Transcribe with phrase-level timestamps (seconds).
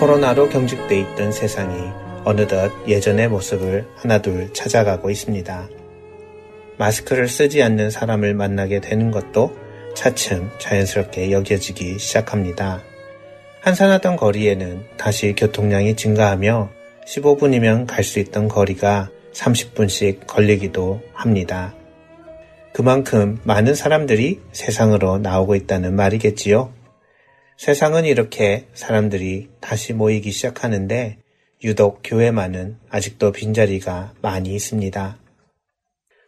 [0.00, 1.90] 코로나로 경직돼 있던 세상이
[2.24, 5.68] 어느덧 예전의 모습을 하나둘 찾아가고 있습니다.
[6.78, 9.54] 마스크를 쓰지 않는 사람을 만나게 되는 것도
[9.94, 12.82] 차츰 자연스럽게 여겨지기 시작합니다.
[13.60, 16.70] 한산하던 거리에는 다시 교통량이 증가하며
[17.06, 21.74] 15분이면 갈 수 있던 거리가 30분씩 걸리기도 합니다.
[22.72, 26.79] 그만큼 많은 사람들이 세상으로 나오고 있다는 말이겠지요.
[27.60, 31.18] 세상은 이렇게 사람들이 다시 모이기 시작하는데
[31.62, 35.18] 유독 교회만은 아직도 빈자리가 많이 있습니다.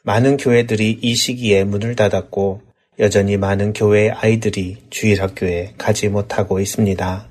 [0.03, 2.61] 많은 교회들이 이 시기에 문을 닫았고
[2.99, 7.31] 여전히 많은 교회 아이들이 주일학교에 가지 못하고 있습니다.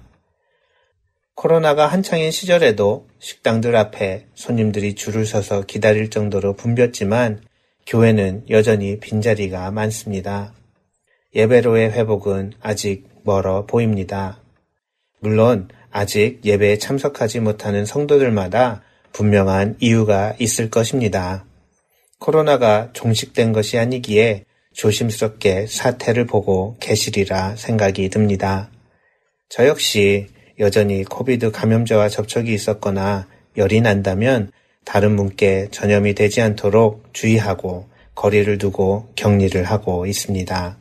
[1.35, 7.43] 코로나가 한창인 시절에도 식당들 앞에 손님들이 줄을 서서 기다릴 정도로 붐볐지만
[7.85, 10.55] 교회는 여전히 빈자리가 많습니다.
[11.35, 14.39] 예배로의 회복은 아직 멀어 보입니다.
[15.19, 18.81] 물론 아직 예배에 참석하지 못하는 성도들마다
[19.13, 21.45] 분명한 이유가 있을 것입니다.
[22.19, 28.69] 코로나가 종식된 것이 아니기에 조심스럽게 사태를 보고 계시리라 생각이 듭니다.
[29.49, 30.27] 저 역시
[30.59, 34.51] 여전히 코비드 감염자와 접촉이 있었거나 열이 난다면
[34.85, 40.77] 다른 분께 전염이 되지 않도록 주의하고 거리를 두고 격리를 하고 있습니다.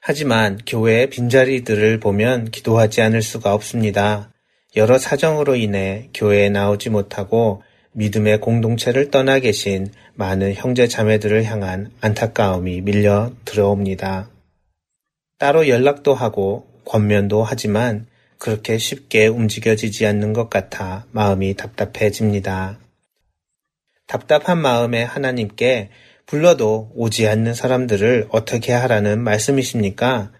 [0.00, 4.32] 하지만 교회의 빈자리들을 보면 기도하지 않을 수가 없습니다.
[4.76, 7.62] 여러 사정으로 인해 교회에 나오지 못하고
[7.92, 14.30] 믿음의 공동체를 떠나 계신 많은 형제 자매들을 향한 안타까움이 밀려 들어옵니다.
[15.38, 18.06] 따로 연락도 하고 권면도 하지만
[18.38, 22.78] 그렇게 쉽게 움직여지지 않는 것 같아 마음이 답답해집니다.
[24.06, 25.90] 답답한 마음에 하나님께
[26.30, 30.30] 불러도 오지 않는 사람들을 어떻게 하라는 말씀이십니까?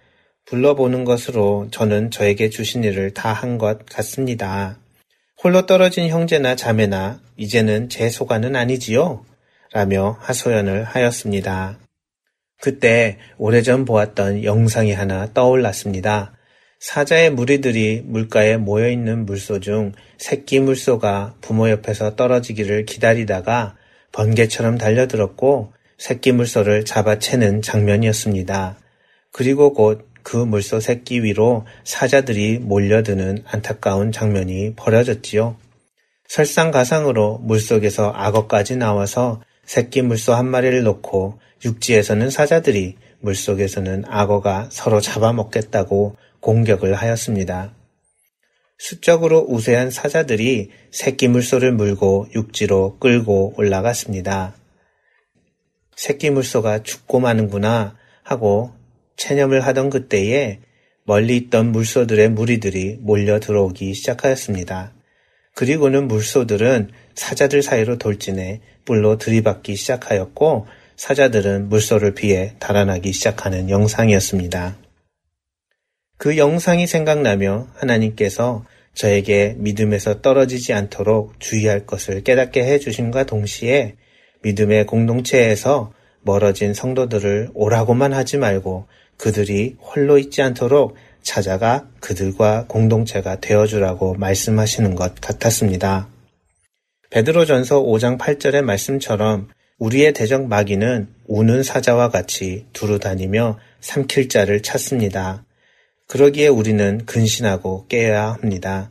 [0.47, 4.79] 불러보는 것으로 저는 저에게 주신 일을 다 한 것 같습니다.
[5.43, 9.25] 홀로 떨어진 형제나 자매나 이제는 제 소관은 아니지요?
[9.73, 11.81] 라며 하소연을 하였습니다.
[12.63, 16.35] 그때 오래전 보았던 영상이 하나 떠올랐습니다.
[16.79, 23.77] 사자의 무리들이 물가에 모여있는 물소 중 새끼 물소가 부모 옆에서 떨어지기를 기다리다가
[24.13, 28.77] 번개처럼 달려들었고 새끼 물소를 잡아채는 장면이었습니다.
[29.31, 35.57] 그리고 곧 그 물소 새끼 위로 사자들이 몰려드는 안타까운 장면이 벌어졌지요.
[36.29, 46.17] 설상가상으로 물속에서 악어까지 나와서 새끼 물소 한 마리를 놓고 육지에서는 사자들이 물속에서는 악어가 서로 잡아먹겠다고
[46.41, 47.75] 공격을 하였습니다.
[48.79, 54.55] 수적으로 우세한 사자들이 새끼 물소를 물고 육지로 끌고 올라갔습니다.
[56.01, 58.73] 새끼 물소가 죽고 마는구나 하고
[59.19, 60.61] 체념을 하던 그때에
[61.05, 64.95] 멀리 있던 물소들의 무리들이 몰려 들어오기 시작하였습니다.
[65.55, 70.67] 그리고는 물소들은 사자들 사이로 돌진해 뿔로 들이받기 시작하였고
[70.97, 74.79] 사자들은 물소를 피해 달아나기 시작하는 영상이었습니다.
[76.17, 83.97] 그 영상이 생각나며 하나님께서 저에게 믿음에서 떨어지지 않도록 주의할 것을 깨닫게 해주심과 동시에
[84.43, 85.93] 믿음의 공동체에서
[86.23, 88.87] 멀어진 성도들을 오라고만 하지 말고
[89.17, 96.09] 그들이 홀로 있지 않도록 찾아가 그들과 공동체가 되어주라고 말씀하시는 것 같았습니다.
[97.11, 99.49] 베드로전서 5장 8절의 말씀처럼
[99.79, 105.45] 우리의 대적 마귀는 우는 사자와 같이 두루 다니며 삼킬 자를 찾습니다.
[106.07, 108.91] 그러기에 우리는 근신하고 깨어야 합니다.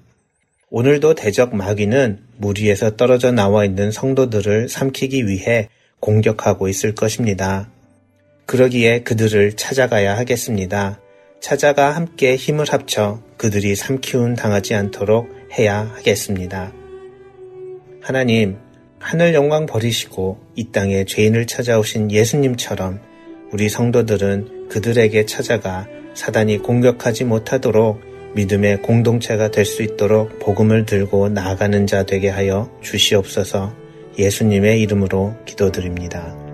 [0.72, 5.68] 오늘도 대적 마귀는 무리에서 떨어져 나와 있는 성도들을 삼키기 위해
[6.00, 7.70] 공격하고 있을 것입니다.
[8.46, 11.00] 그러기에 그들을 찾아가야 하겠습니다.
[11.42, 16.72] 찾아가 함께 힘을 합쳐 그들이 삼키운 당하지 않도록 해야 하겠습니다.
[18.02, 18.58] 하나님,
[19.00, 23.00] 하늘 영광 버리시고 이 땅에 죄인을 찾아오신 예수님처럼
[23.52, 31.86] 우리 성도들은 그들에게 찾아가 사단이 공격하지 못하도록 믿음의 공동체가 될 수 있도록 복음을 들고 나아가는
[31.88, 33.74] 자 되게 하여 주시옵소서
[34.18, 36.49] 예수님의 이름으로 기도드립니다.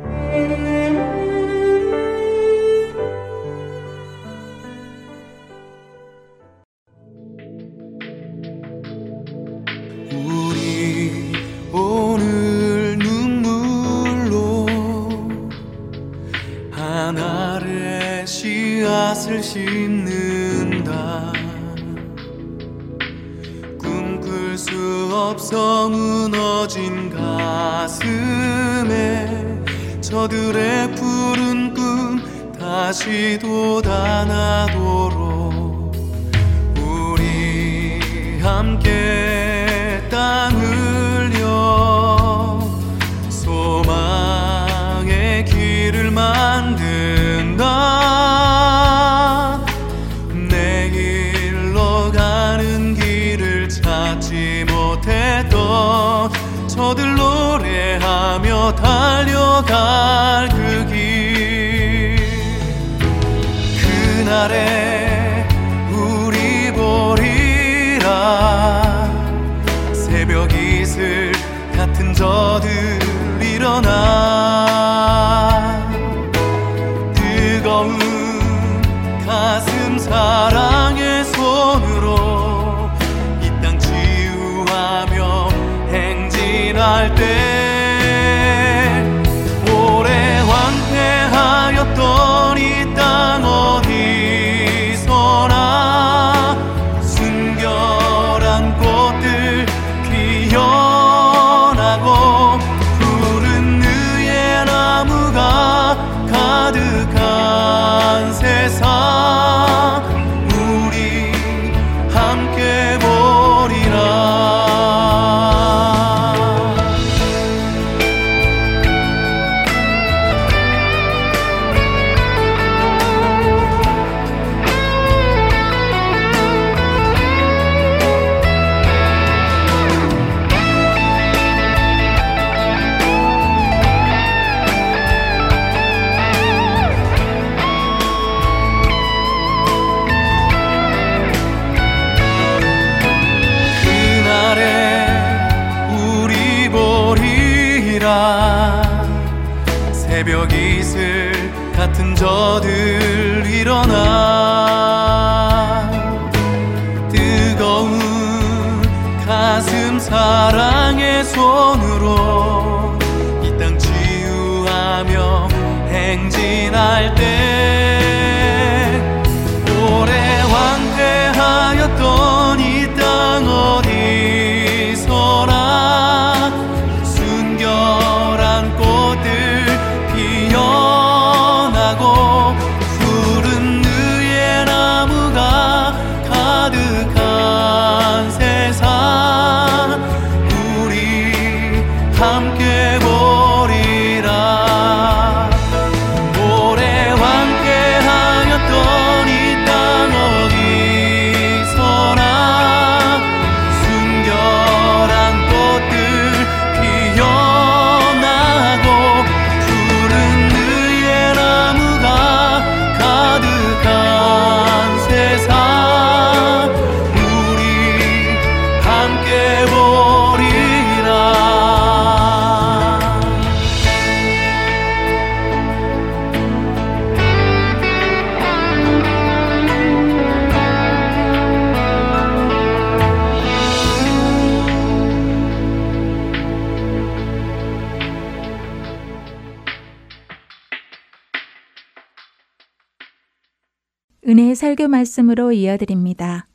[244.27, 246.47] 은혜의 설교 말씀으로 이어드립니다.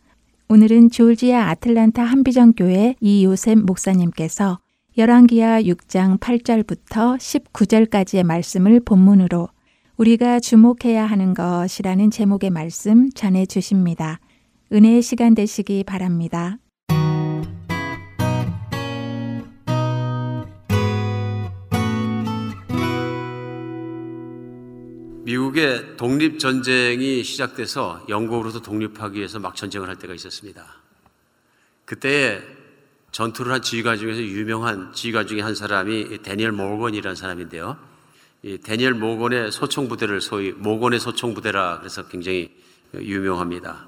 [0.49, 4.59] 오늘은 조지아 아틀란타 한비전 교회 이요셉 목사님께서
[4.99, 9.49] 열왕기하 6장 8절부터 19절까지의 말씀을 본문으로
[9.99, 14.19] 우리가 주목해야 하는 것이라는 제목의 말씀 전해 주십니다.
[14.73, 16.59] 은혜의 시간 되시기 바랍니다.
[25.31, 30.67] 미국의 독립 전쟁이 시작돼서 영국으로서 독립하기 위해서 막 전쟁을 할 때가 있었습니다.
[31.85, 32.43] 그때
[33.13, 37.79] 전투를 한 지휘관 중에서 유명한 지휘관 중에 한 사람이 데니얼 모건이라는 사람인데요.
[38.43, 42.53] 이 데니얼 모건의 소총 부대를 소위 모건의 소총 부대라 그래서 굉장히
[42.95, 43.87] 유명합니다.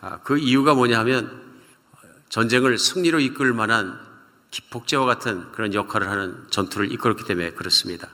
[0.00, 1.42] 아, 그 이유가 뭐냐 하면
[2.28, 3.98] 전쟁을 승리로 이끌 만한
[4.52, 8.10] 기폭제와 같은 그런 역할을 하는 전투를 이끌었기 때문에 그렇습니다.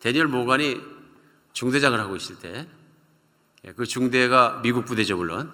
[0.00, 0.97] 데니얼 모간이
[1.58, 2.68] 중대장을 하고 있을 때
[3.76, 5.52] 그 중대가 미국 부대죠 물론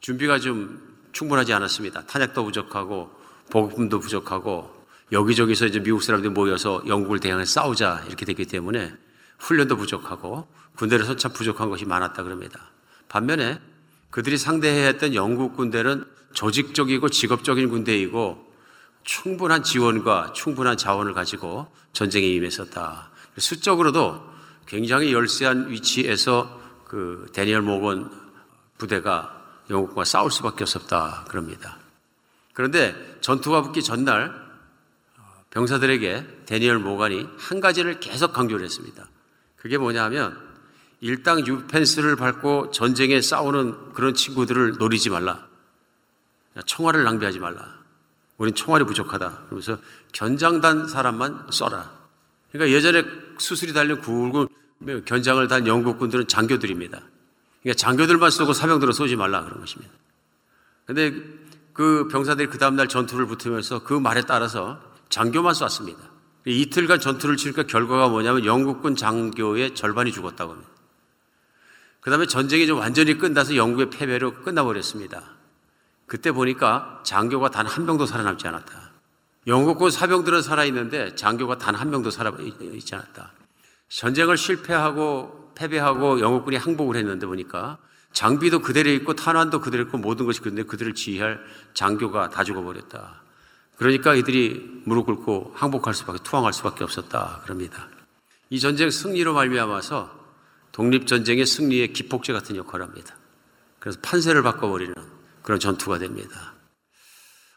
[0.00, 2.04] 준비가 좀 충분하지 않았습니다.
[2.06, 3.10] 탄약도 부족하고
[3.50, 8.92] 보급품도 부족하고 여기저기서 이제 미국 사람들이 모여서 영국을 대항해 싸우자 이렇게 됐기 때문에
[9.38, 12.60] 훈련도 부족하고 군대로서 참 부족한 것이 많았다 그럽니다.
[13.08, 13.60] 반면에
[14.10, 16.04] 그들이 상대해야 했던 영국 군대는
[16.34, 18.52] 조직적이고 직업적인 군대이고
[19.04, 23.10] 충분한 지원과 충분한 자원을 가지고 전쟁에 임했었다.
[23.38, 24.33] 수적으로도
[24.66, 28.10] 굉장히 열세한 위치에서 그 데니얼 모건
[28.78, 31.78] 부대가 영국과 싸울 수밖에 없었다 그럽니다.
[32.52, 34.32] 그런데 전투가 붙기 전날
[35.50, 39.08] 병사들에게 데니얼 모간이 한 가지를 계속 강조를 했습니다.
[39.56, 40.38] 그게 뭐냐면
[41.00, 45.46] 일당 유펜스를 밟고 전쟁에 싸우는 그런 친구들을 노리지 말라.
[46.66, 47.84] 총알을 낭비하지 말라.
[48.36, 49.44] 우린 총알이 부족하다.
[49.46, 49.78] 그러면서
[50.12, 51.92] 견장단 사람만 써라.
[52.50, 53.04] 그러니까 예전에
[53.38, 54.48] 수술이 달린 굵은
[55.04, 57.00] 견장을 단 영국군들은 장교들입니다.
[57.62, 59.92] 그러니까 장교들만 쏘고 사병들은 쏘지 말라 그런 것입니다.
[60.86, 61.14] 근데
[61.72, 65.98] 그 병사들이 그 다음날 전투를 붙으면서 그 말에 따라서 장교만 쐈습니다.
[66.46, 70.70] 이틀간 전투를 치니까 결과가 뭐냐면 영국군 장교의 절반이 죽었다고 합니다.
[72.00, 75.22] 그 다음에 전쟁이 좀 완전히 끝나서 영국의 패배로 끝나버렸습니다.
[76.06, 78.83] 그때 보니까 장교가 단 한 명도 살아남지 않았다.
[79.46, 83.32] 영국군 사병들은 살아있는데 장교가 단 한 명도 살아있지 않았다.
[83.88, 87.78] 전쟁을 실패하고 패배하고 영국군이 항복을 했는데 보니까
[88.12, 93.22] 장비도 그대로 있고 탄환도 그대로 있고 모든 것이 그런데 그들을 지휘할 장교가 다 죽어버렸다.
[93.76, 97.88] 그러니까 이들이 무릎 꿇고 항복할 수밖에 투항할 수밖에 없었다 그럽니다.
[98.50, 100.24] 이 전쟁 승리로 말미암아서
[100.72, 103.16] 독립 전쟁의 승리의 기폭제 같은 역할을 합니다.
[103.80, 104.94] 그래서 판세를 바꿔버리는
[105.42, 106.53] 그런 전투가 됩니다.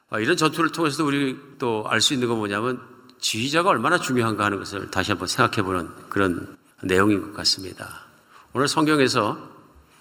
[0.10, 2.82] 아, 이런 전투를 통해서도 우리 또 알 수 있는 건 뭐냐면
[3.20, 8.06] 지휘자가 얼마나 중요한가 하는 것을 다시 한번 생각해 보는 그런 내용인 것 같습니다.
[8.54, 9.38] 오늘 성경에서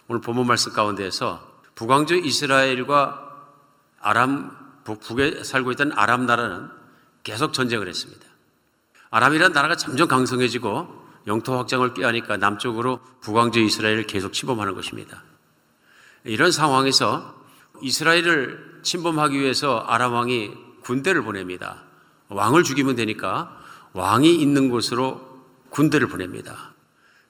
[0.07, 1.45] 오늘 본문 말씀 가운데에서
[1.75, 3.23] 북왕조 이스라엘과
[4.01, 6.69] 아람 북에 살고 있던 아람 나라는
[7.25, 8.25] 계속 전쟁을 했습니다.
[9.11, 15.25] 아람이라는 나라가 점점 강성해지고 영토 확장을 꾀하니까 남쪽으로 북왕조 이스라엘을 계속 침범하는 것입니다.
[16.23, 17.35] 이런 상황에서
[17.83, 20.53] 이스라엘을 침범하기 위해서 아람 왕이
[20.83, 21.83] 군대를 보냅니다.
[22.29, 23.59] 왕을 죽이면 되니까
[23.93, 25.21] 왕이 있는 곳으로
[25.71, 26.73] 군대를 보냅니다.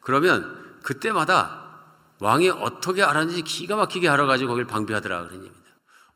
[0.00, 1.64] 그러면 그때마다
[2.20, 5.66] 왕이 어떻게 알았는지 기가 막히게 알아가지고 거기를 방비하더라 그런 얘기입니다.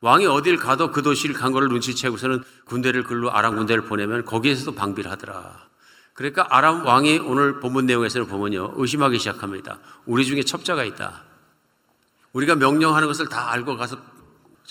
[0.01, 5.09] 왕이 어딜 가도 그 도시를 간 거를 눈치채고서는 군대를 글로 아람 군대를 보내면 거기에서도 방비를
[5.11, 5.67] 하더라.
[6.13, 9.79] 그러니까 아람 왕이 오늘 본문 내용에서는 보면요 의심하기 시작합니다.
[10.05, 11.23] 우리 중에 첩자가 있다.
[12.33, 13.97] 우리가 명령하는 것을 다 알고 가서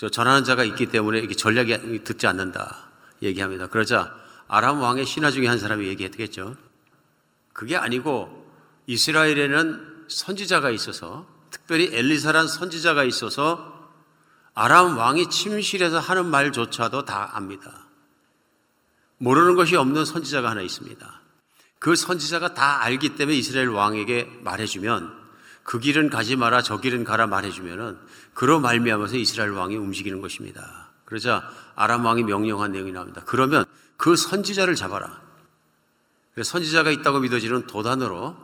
[0.09, 2.89] 전하는 자가 있기 때문에 이게 전략이 듣지 않는다
[3.21, 3.67] 얘기합니다.
[3.67, 4.15] 그러자
[4.47, 6.55] 아람 왕의 신하 중에 한 사람이 얘기했겠죠.
[7.53, 8.41] 그게 아니고
[8.87, 13.89] 이스라엘에는 선지자가 있어서 특별히 엘리사란 선지자가 있어서
[14.53, 17.87] 아람 왕이 침실에서 하는 말조차도 다 압니다.
[19.17, 21.21] 모르는 것이 없는 선지자가 하나 있습니다.
[21.79, 25.20] 그 선지자가 다 알기 때문에 이스라엘 왕에게 말해주면
[25.71, 27.97] 그 길은 가지 마라 저 길은 가라 말해주면은
[28.33, 30.89] 그로 말미암아서 이스라엘 왕이 움직이는 것입니다.
[31.05, 33.21] 그러자 아람 왕이 명령한 내용이 나옵니다.
[33.25, 33.63] 그러면
[33.95, 35.21] 그 선지자를 잡아라.
[36.43, 38.35] 선지자가 있다고 믿어지는 도단으로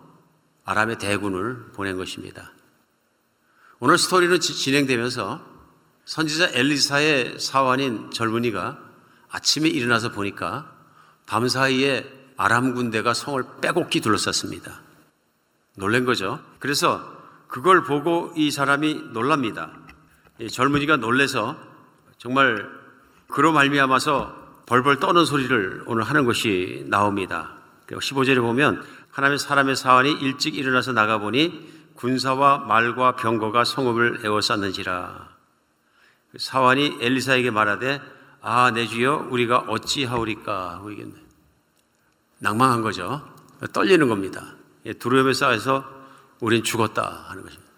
[0.63, 2.53] 아람의 대군을 보낸 것입니다.
[3.79, 5.45] 오늘 스토리는 진행되면서
[6.05, 8.79] 선지자 엘리사의 사환인 젊은이가
[9.31, 10.73] 아침에 일어나서 보니까
[11.25, 14.79] 밤 사이에 아람 군대가 성을 빼곡히 둘러쌌습니다.
[15.75, 16.39] 놀란 거죠.
[16.59, 17.16] 그래서
[17.47, 19.71] 그걸 보고 이 사람이 놀랍니다.
[20.49, 21.57] 젊은이가 놀래서
[22.17, 22.69] 정말
[23.27, 27.53] 그로 말미암아서 벌벌 떠는 소리를 오늘 하는 것이 나옵니다.
[27.87, 35.29] 15절에 보면 하나님의 사람의 사환이 일찍 일어나서 나가보니 군사와 말과 병거가 성읍을 에워쌌는지라.
[36.37, 38.01] 사환이 엘리사에게 말하되
[38.41, 41.15] 아, 내 주여 우리가 어찌하오리까 하고 얘기했네.
[42.39, 43.27] 낭망한 거죠.
[43.73, 44.53] 떨리는 겁니다.
[44.85, 45.96] 예, 두려움에 쌓여서
[46.39, 47.71] 우린 죽었다 하는 것입니다.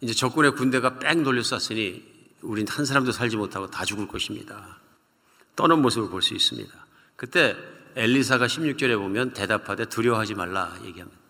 [0.00, 2.08] 이제 적군의 군대가 뺑 돌려 쐈으니
[2.42, 4.78] 우린 한 사람도 살지 못하고 다 죽을 것입니다.
[5.56, 6.72] 떠는 모습을 볼 수 있습니다.
[7.16, 7.56] 그때
[7.96, 11.20] 엘리사가 16절에 보면 대답하되 두려워하지 말라 얘기합니다.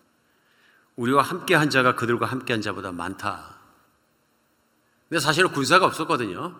[0.95, 3.57] 우리와 함께 한 자가 그들과 함께 한 자보다 많다.
[5.09, 6.55] 근데 사실은 군사가 없었거든요.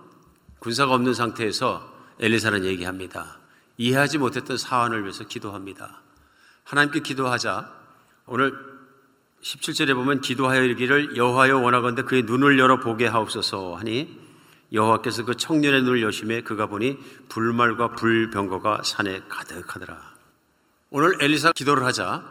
[0.59, 3.37] 군사가 없는 상태에서 엘리사는 얘기합니다.
[3.77, 6.01] 이해하지 못했던 사안을 위해서 기도합니다.
[6.65, 7.71] 하나님께 기도하자.
[8.25, 8.70] 오늘
[9.41, 14.19] 17절에 보면 기도하여 이기를 여호와여 원하건대 그의 눈을 열어 보게 하옵소서 하니
[14.71, 20.00] 여호와께서 그 청년의 눈을 여심해 그가 보니 불말과 불병거가 산에 가득하더라.
[20.91, 22.24] 오늘 엘리사 기도를 하자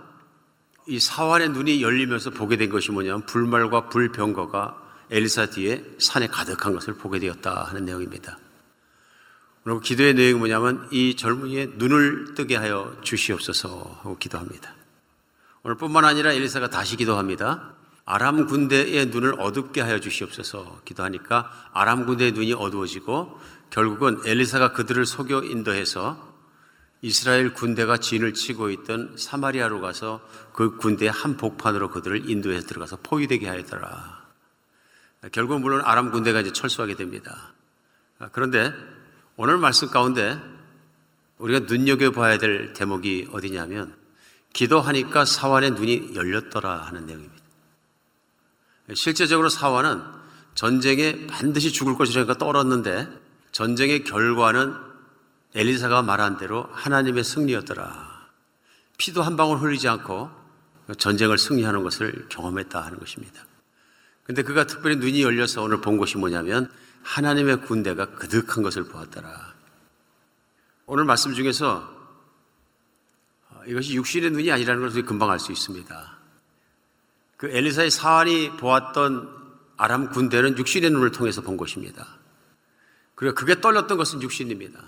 [0.87, 4.77] 이 사환의 눈이 열리면서 보게 된 것이 뭐냐면 불말과 불병거가
[5.11, 8.39] 엘리사 뒤에 산에 가득한 것을 보게 되었다 하는 내용입니다.
[9.67, 14.80] 오늘 기도의 내용이 뭐냐면 이 젊은이의 눈을 뜨게 하여 주시옵소서 하고 기도합니다.
[15.63, 17.75] 오늘 뿐만 아니라 엘리사가 다시 기도합니다.
[18.07, 23.39] 아람 군대의 눈을 어둡게 하여 주시옵소서 기도하니까 아람 군대의 눈이 어두워지고
[23.69, 26.29] 결국은 엘리사가 그들을 속여 인도해서
[27.03, 33.47] 이스라엘 군대가 진을 치고 있던 사마리아로 가서 그 군대의 한 복판으로 그들을 인도해서 들어가서 포위되게
[33.47, 34.21] 하였더라.
[35.33, 37.53] 결국 물론 아람 군대가 이제 철수하게 됩니다.
[38.33, 38.73] 그런데
[39.37, 40.41] 오늘 말씀 가운데
[41.39, 44.00] 우리가 눈여겨봐야 될 대목이 어디냐면
[44.53, 47.41] 기도하니까 사환의 눈이 열렸더라 하는 내용입니다.
[48.95, 50.03] 실제적으로 사환은
[50.55, 53.09] 전쟁에 반드시 죽을 것이라니까 떨었는데
[53.53, 54.75] 전쟁의 결과는
[55.55, 58.29] 엘리사가 말한 대로 하나님의 승리였더라.
[58.99, 60.31] 피도 한 방울 흘리지 않고
[60.99, 63.45] 전쟁을 승리하는 것을 경험했다 하는 것입니다.
[64.25, 66.71] 근데 그가 특별히 눈이 열려서 오늘 본 것이 뭐냐면
[67.03, 69.55] 하나님의 군대가 그득한 것을 보았더라.
[70.87, 72.00] 오늘 말씀 중에서
[73.67, 76.19] 이것이 육신의 눈이 아니라는 것을 금방 알 수 있습니다.
[77.37, 79.29] 그 엘리사의 사환이 보았던
[79.77, 82.07] 아람 군대는 육신의 눈을 통해서 본 것입니다.
[83.15, 84.79] 그리고 그게 떨렸던 것은 육신입니다.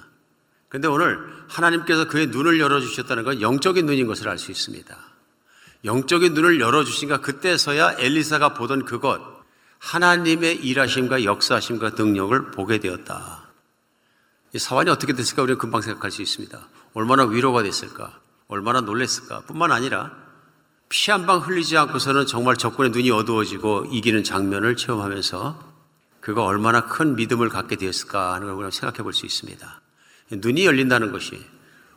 [0.68, 4.96] 그런데 오늘 하나님께서 그의 눈을 열어주셨다는 건 영적인 눈인 것을 알 수 있습니다.
[5.84, 9.20] 영적인 눈을 열어주신가 그때서야 엘리사가 보던 그것,
[9.78, 13.50] 하나님의 일하심과 역사하심과 능력을 보게 되었다.
[14.54, 16.68] 이 사환이 어떻게 됐을까 우리는 금방 생각할 수 있습니다.
[16.94, 18.18] 얼마나 위로가 됐을까?
[18.52, 19.40] 얼마나 놀랬을까?
[19.46, 20.12] 뿐만 아니라
[20.90, 25.72] 피 한 방 흘리지 않고서는 정말 적군의 눈이 어두워지고 이기는 장면을 체험하면서
[26.20, 29.80] 그가 얼마나 큰 믿음을 갖게 되었을까 하는 걸 생각해 볼 수 있습니다.
[30.32, 31.42] 눈이 열린다는 것이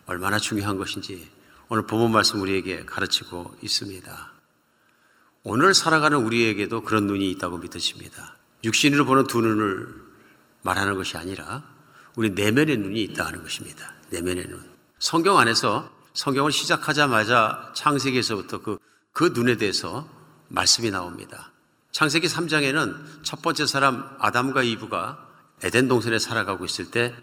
[0.06, 1.30] 얼마나 중요한 것인지
[1.67, 4.32] 오늘 본문 말씀 우리에게 가르치고 있습니다.
[5.43, 8.38] 오늘 살아가는 우리에게도 그런 눈이 있다고 믿으십니다.
[8.63, 9.93] 육신으로 보는 두 눈을
[10.62, 11.63] 말하는 것이 아니라
[12.15, 13.93] 우리 내면의 눈이 있다는 것입니다.
[14.10, 14.63] 내면의 눈.
[14.99, 18.80] 성경 안에서 성경을 시작하자마자 창세기에서부터 그,
[19.12, 20.08] 그 눈에 대해서
[20.47, 21.51] 말씀이 나옵니다.
[21.91, 25.28] 창세기 3장에는 첫 번째 사람 아담과 이브가
[25.63, 27.13] 에덴 동산에 살아가고 있을 때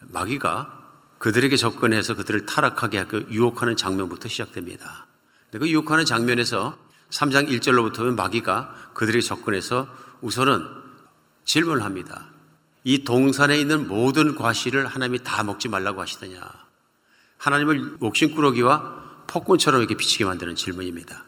[0.00, 0.72] 마귀가
[1.18, 5.06] 그들에게 접근해서 그들을 타락하게 하고 유혹하는 장면부터 시작됩니다.
[5.52, 6.76] 그 유혹하는 장면에서
[7.10, 9.88] 3장 1절로부터 마귀가 그들에게 접근해서
[10.20, 10.66] 우선은
[11.44, 12.26] 질문을 합니다.
[12.82, 16.65] 이 동산에 있는 모든 과실을 하나님이 다 먹지 말라고 하시더냐.
[17.46, 18.96] 하나님을 옥신꾸러기와
[19.28, 21.24] 폭군처럼 이렇게 비치게 만드는 질문입니다.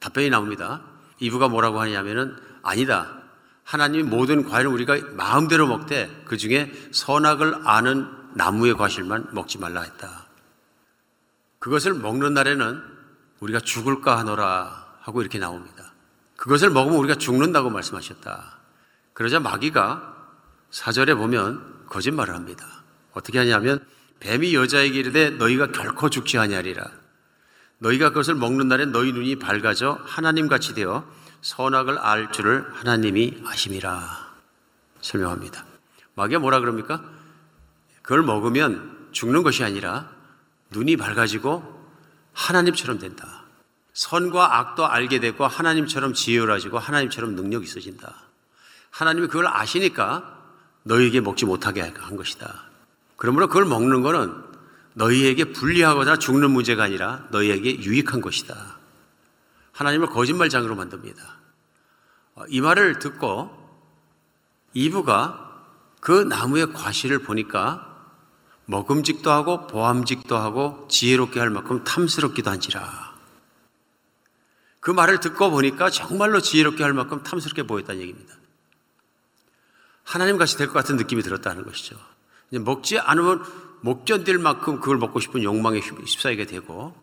[0.00, 0.82] 답변이 나옵니다.
[1.18, 3.22] 이브가 뭐라고 하냐면은 아니다.
[3.64, 10.26] 하나님이 모든 과일을 우리가 마음대로 먹되 그 중에 선악을 아는 나무의 과실만 먹지 말라 했다.
[11.58, 12.82] 그것을 먹는 날에는
[13.40, 15.92] 우리가 죽을까 하노라 하고 이렇게 나옵니다.
[16.36, 18.58] 그것을 먹으면 우리가 죽는다고 말씀하셨다.
[19.14, 20.16] 그러자 마귀가
[20.70, 22.66] 사절에 보면 거짓말을 합니다.
[23.12, 23.84] 어떻게 하냐면
[24.22, 26.84] 뱀이 여자에게 이르되 너희가 결코 죽지 아니하리라.
[27.78, 31.04] 너희가 그것을 먹는 날에 너희 눈이 밝아져 하나님 같이 되어
[31.40, 34.32] 선악을 알 줄을 하나님이 아심이라.
[35.00, 35.64] 설명합니다.
[36.14, 37.02] 마귀가 뭐라 그럽니까?
[38.02, 40.08] 그걸 먹으면 죽는 것이 아니라
[40.70, 41.82] 눈이 밝아지고
[42.32, 43.42] 하나님처럼 된다.
[43.92, 48.14] 선과 악도 알게 되고 하나님처럼 지혜로워지고 하나님처럼 능력이 있어진다.
[48.90, 50.38] 하나님이 그걸 아시니까
[50.84, 52.71] 너희에게 먹지 못하게 한 것이다.
[53.22, 54.34] 그러므로 그걸 먹는 것은
[54.94, 58.80] 너희에게 불리하거나 죽는 문제가 아니라 너희에게 유익한 것이다.
[59.70, 61.22] 하나님을 거짓말장으로 만듭니다.
[62.48, 63.48] 이 말을 듣고
[64.72, 65.66] 이브가
[66.00, 68.10] 그 나무의 과실을 보니까
[68.64, 73.14] 먹음직도 하고 보암직도 하고 지혜롭게 할 만큼 탐스럽기도 한지라.
[74.80, 78.34] 그 말을 듣고 보니까 정말로 지혜롭게 할 만큼 탐스럽게 보였다는 얘기입니다.
[80.02, 81.96] 하나님 같이 될 것 같은 느낌이 들었다는 것이죠.
[82.58, 83.42] 먹지 않으면
[83.80, 86.94] 못 견딜 만큼 그걸 먹고 싶은 욕망에 휩싸이게 되고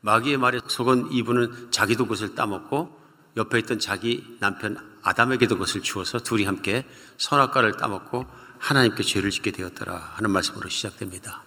[0.00, 3.04] 마귀의 말에 속은 이분은 자기도 그것을 따먹고
[3.36, 6.86] 옆에 있던 자기 남편 아담에게도 그것을 주어서 둘이 함께
[7.18, 8.26] 선악과를 따먹고
[8.58, 11.42] 하나님께 죄를 짓게 되었더라 하는 말씀으로 시작됩니다.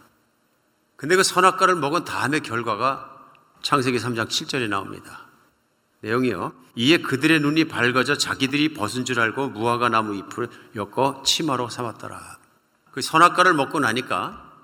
[0.95, 3.15] 근데 그 선악과를 먹은 다음의 결과가
[3.61, 5.27] 창세기 3장 7절에 나옵니다.
[6.01, 6.53] 내용이요.
[6.75, 12.36] 이에 그들의 눈이 밝아져 자기들이 벗은 줄 알고 무화과 나무 잎을 엮어 치마로 삼았더라.
[12.97, 14.57] 그 선악과를 먹고 나니까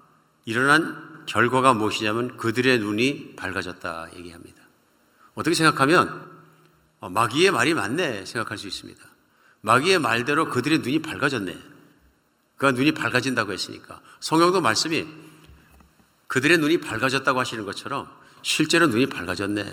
[0.46, 4.64] 일어난 결과가 무엇이냐면 그들의 눈이 밝아졌다 얘기합니다.
[5.36, 6.32] 어떻게 생각하면
[7.00, 9.00] 어, 마귀의 말이 맞네 생각할 수 있습니다.
[9.62, 11.56] 마귀의 말대로 그들의 눈이 밝아졌네.
[12.58, 14.02] 그가 눈이 밝아진다고 했으니까.
[14.20, 15.06] 성경도 말씀이
[16.26, 18.10] 그들의 눈이 밝아졌다고 하시는 것처럼
[18.42, 19.64] 실제로 눈이 밝아졌네.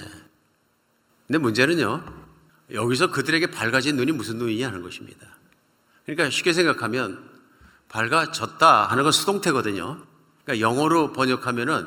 [1.28, 2.04] 근데 문제는요,
[2.74, 5.26] 여기서 그들에게 밝아진 눈이 무슨 눈이냐 하는 것입니다.
[6.04, 7.29] 그러니까 쉽게 생각하면
[7.90, 9.98] 밝아졌다 하는 건 수동태거든요.
[10.44, 11.86] 그러니까 영어로 번역하면은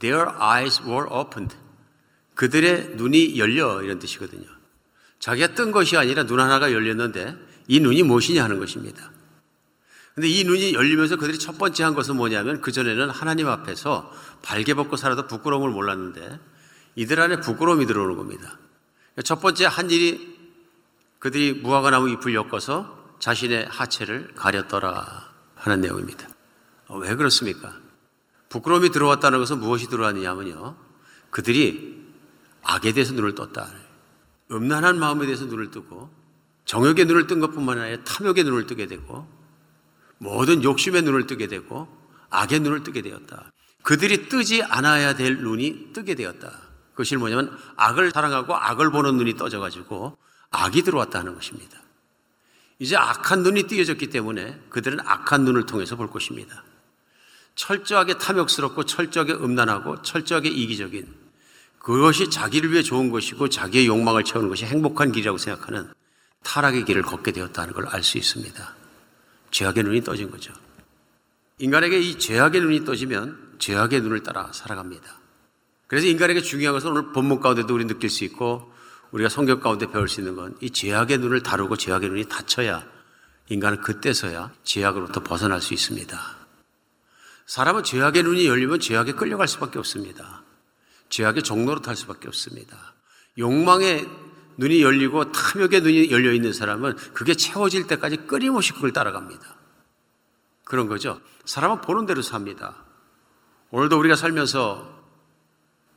[0.00, 1.56] their eyes were opened.
[2.34, 4.44] 그들의 눈이 열려 이런 뜻이거든요.
[5.20, 7.36] 자기가 뜬 것이 아니라 눈 하나가 열렸는데
[7.68, 9.10] 이 눈이 무엇이냐 하는 것입니다.
[10.14, 14.12] 근데 이 눈이 열리면서 그들이 첫 번째 한 것은 뭐냐면 그전에는 하나님 앞에서
[14.42, 16.38] 발개 벗고 살아도 부끄러움을 몰랐는데
[16.96, 18.58] 이들 안에 부끄러움이 들어오는 겁니다.
[19.24, 20.36] 첫 번째 한 일이
[21.18, 25.33] 그들이 무화과 나무 잎을 엮어서 자신의 하체를 가렸더라
[25.64, 26.28] 하는 내용입니다.
[26.88, 27.74] 어, 왜 그렇습니까?
[28.50, 30.76] 부끄러움이 들어왔다는 것은 무엇이 들어왔느냐면요.
[31.30, 32.04] 그들이
[32.62, 33.68] 악에 대해서 눈을 떴다.
[34.50, 36.10] 음란한 마음에 대해서 눈을 뜨고
[36.66, 39.26] 정욕의 눈을 뜬 것뿐만 아니라 탐욕의 눈을 뜨게 되고
[40.18, 41.88] 모든 욕심의 눈을 뜨게 되고
[42.28, 43.50] 악의 눈을 뜨게 되었다.
[43.82, 46.50] 그들이 뜨지 않아야 될 눈이 뜨게 되었다.
[46.90, 50.16] 그것이 뭐냐면 악을 사랑하고 악을 보는 눈이 떠져가지고
[50.50, 51.83] 악이 들어왔다는 것입니다.
[52.84, 56.62] 이제 악한 눈이 띄어졌기 때문에 그들은 악한 눈을 통해서 볼 것입니다.
[57.54, 61.06] 철저하게 탐욕스럽고 철저하게 음란하고 철저하게 이기적인
[61.78, 65.94] 그것이 자기를 위해 좋은 것이고 자기의 욕망을 채우는 것이 행복한 길이라고 생각하는
[66.42, 68.74] 타락의 길을 걷게 되었다는 걸 알 수 있습니다.
[69.50, 70.52] 죄악의 눈이 떠진 거죠.
[71.60, 75.20] 인간에게 이 죄악의 눈이 떠지면 죄악의 눈을 따라 살아갑니다.
[75.86, 78.73] 그래서 인간에게 중요한 것은 오늘 본문 가운데도 우리 느낄 수 있고
[79.14, 82.84] 우리가 성경 가운데 배울 수 있는 건 이 죄악의 눈을 다루고 죄악의 눈이 닫혀야
[83.48, 86.18] 인간은 그때서야 죄악으로부터 벗어날 수 있습니다.
[87.46, 90.42] 사람은 죄악의 눈이 열리면 죄악에 끌려갈 수밖에 없습니다.
[91.10, 92.94] 죄악의 종로로 탈 수밖에 없습니다.
[93.38, 94.08] 욕망의
[94.56, 99.42] 눈이 열리고 탐욕의 눈이 열려 있는 사람은 그게 채워질 때까지 끊임없이 그걸 따라갑니다.
[100.64, 101.20] 그런 거죠.
[101.44, 102.82] 사람은 보는 대로 삽니다.
[103.70, 104.92] 오늘도 우리가 살면서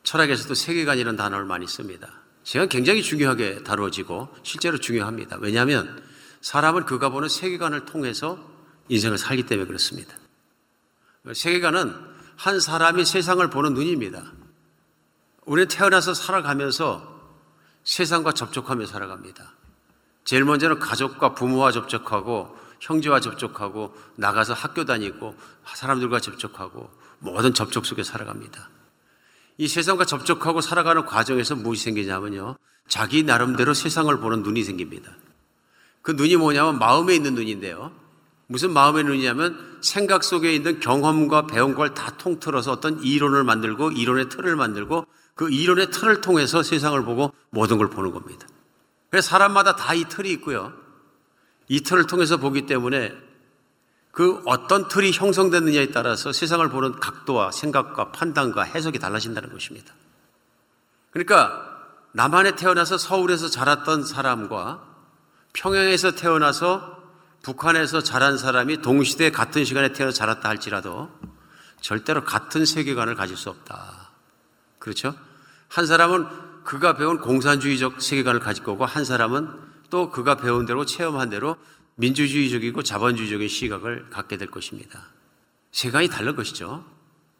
[0.03, 2.16] 철학에서도 세계관이라는 단어를 많이 씁니다.
[2.47, 5.35] 시간 굉장히 중요하게 다루어지고 실제로 중요합니다.
[5.41, 6.01] 왜냐하면
[6.39, 8.39] 사람은 그가 보는 세계관을 통해서
[8.87, 10.15] 인생을 살기 때문에 그렇습니다.
[11.33, 11.93] 세계관은
[12.37, 14.31] 한 사람이 세상을 보는 눈입니다.
[15.43, 17.19] 우리는 태어나서 살아가면서
[17.83, 19.51] 세상과 접촉하며 살아갑니다.
[20.23, 28.03] 제일 먼저는 가족과 부모와 접촉하고 형제와 접촉하고 나가서 학교 다니고 사람들과 접촉하고 모든 접촉 속에
[28.03, 28.76] 살아갑니다.
[29.57, 32.57] 이 세상과 접촉하고 살아가는 과정에서 무엇이 생기냐면요.
[32.87, 35.11] 자기 나름대로 세상을 보는 눈이 생깁니다.
[36.01, 37.91] 그 눈이 뭐냐면 마음에 있는 눈인데요.
[38.47, 44.29] 무슨 마음의 눈이냐면 생각 속에 있는 경험과 배운 걸 다 통틀어서 어떤 이론을 만들고 이론의
[44.29, 48.47] 틀을 만들고 그 이론의 틀을 통해서 세상을 보고 모든 걸 보는 겁니다.
[49.09, 50.73] 그래서 사람마다 다 이 틀이 있고요.
[51.67, 53.13] 이 틀을 통해서 보기 때문에
[54.17, 59.93] 그 어떤 틀이 형성됐느냐에 따라서 세상을 보는 각도와 생각과 판단과 해석이 달라진다는 것입니다.
[61.11, 61.61] 그러니까
[62.13, 64.81] 남한에 태어나서 서울에서 자랐던 사람과
[65.53, 66.97] 평양에서 태어나서
[67.43, 71.11] 북한에서 자란 사람이 동시대 같은 시간에 태어나 자랐다 할지라도
[71.79, 74.09] 절대로 같은 세계관을 가질 수 없다.
[74.79, 75.13] 그렇죠?
[75.67, 79.47] 한 사람은 그가 배운 공산주의적 세계관을 가질 거고 한 사람은
[79.91, 81.55] 또 그가 배운 대로 체험한 대로
[81.97, 85.07] 민주주의적이고 자본주의적인 시각을 갖게 될 것입니다.
[85.71, 86.85] 세상이 다른 것이죠.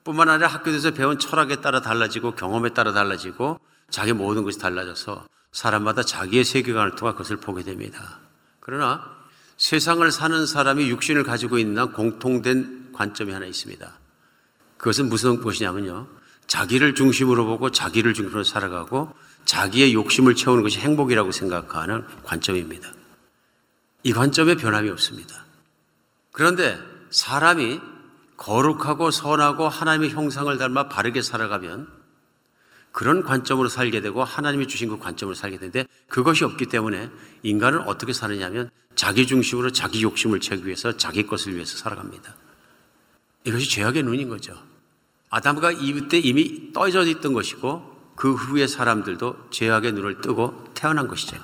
[0.04, 6.04] 뿐만 아니라 학교에서 배운 철학에 따라 달라지고 경험에 따라 달라지고 자기 모든 것이 달라져서 사람마다
[6.04, 8.20] 자기의 세계관을 통해 그것을 보게 됩니다.
[8.60, 9.16] 그러나
[9.58, 13.92] 세상을 사는 사람이 육신을 가지고 있는 공통된 관점이 하나 있습니다.
[14.78, 16.08] 그것은 무슨 것이냐면요.
[16.48, 19.14] 자기를 중심으로 보고 자기를 중심으로 살아가고
[19.46, 22.97] 자기의 욕심을 채우는 것이 행복이라고 생각하는 관점입니다.
[24.08, 25.44] 이 관점에 변함이 없습니다.
[26.32, 27.82] 그런데 사람이
[28.38, 31.90] 거룩하고 선하고 하나님의 형상을 닮아 바르게 살아가면
[32.94, 37.10] 그런 관점으로 살게 되고 하나님이 주신 그 관점으로 살게 되는데 그것이 없기 때문에
[37.44, 42.34] 인간은 어떻게 사느냐면 자기 중심으로 자기 욕심을 채우기 위해서 자기 것을 위해서 살아갑니다.
[43.44, 44.58] 이것이 죄악의 눈인 거죠.
[45.30, 51.36] 아담과 이브 때 이미 떠져 있던 것이고 그 후에 사람들도 죄악의 눈을 뜨고 태어난 것이죠.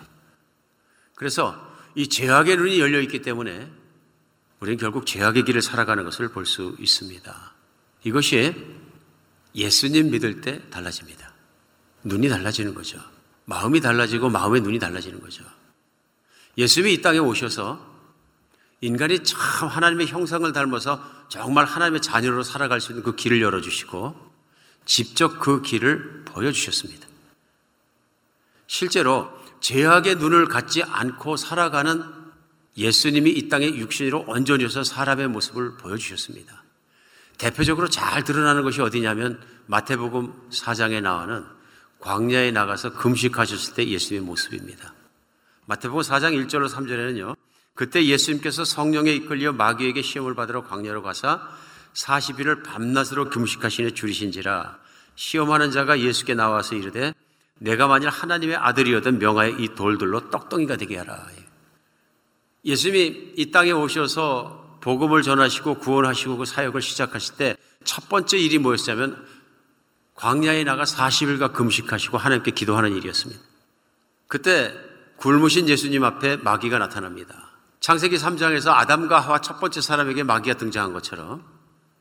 [1.16, 3.72] 그래서 이 죄악의 눈이 열려 있기 때문에
[4.60, 7.54] 우리는 결국 죄악의 길을 살아가는 것을 볼 수 있습니다.
[8.04, 8.56] 이것이
[9.56, 11.34] 예수님 믿을 때 달라집니다.
[12.04, 13.00] 눈이 달라지는 거죠.
[13.46, 15.44] 마음이 달라지고 마음의 눈이 달라지는 거죠.
[16.58, 17.94] 예수님이 이 땅에 오셔서
[18.82, 24.32] 인간이 참 하나님의 형상을 닮아서 정말 하나님의 자녀로 살아갈 수 있는 그 길을 열어주시고
[24.86, 27.08] 직접 그 길을 보여주셨습니다.
[28.68, 29.30] 실제로
[29.64, 32.04] 죄악의 눈을 갖지 않고 살아가는
[32.76, 36.64] 예수님이 이 땅에 육신으로 온전히서 사람의 모습을 보여주셨습니다.
[37.38, 41.46] 대표적으로 잘 드러나는 것이 어디냐면 마태복음 4장에 나오는
[42.00, 44.94] 광야에 나가서 금식하셨을 때 예수님의 모습입니다.
[45.66, 47.38] 마태복음 4장 1절로 3절에는요.
[47.74, 51.42] 그때 예수님께서 성령에 이끌려 마귀에게 시험을 받으러 광야로 가사
[51.94, 54.78] 40일을 밤낮으로 금식하시는 줄이신지라
[55.16, 57.14] 시험하는 자가 예수께 나와서 이르되
[57.60, 61.28] 내가 만일 하나님의 아들이어든 명하여 이 돌들로 떡덩이가 되게 하라.
[62.66, 69.26] 예수님이 이 땅에 오셔서 복음을 전하시고 구원하시고 그 사역을 시작하실 때 첫 번째 일이 뭐였냐면
[70.16, 73.42] 광야에 나가 40일간 금식하시고 하나님께 기도하는 일이었습니다.
[74.28, 74.74] 그때
[75.18, 77.52] 굶으신 예수님 앞에 마귀가 나타납니다.
[77.80, 81.44] 창세기 3장에서 아담과 하와 첫 번째 사람에게 마귀가 등장한 것처럼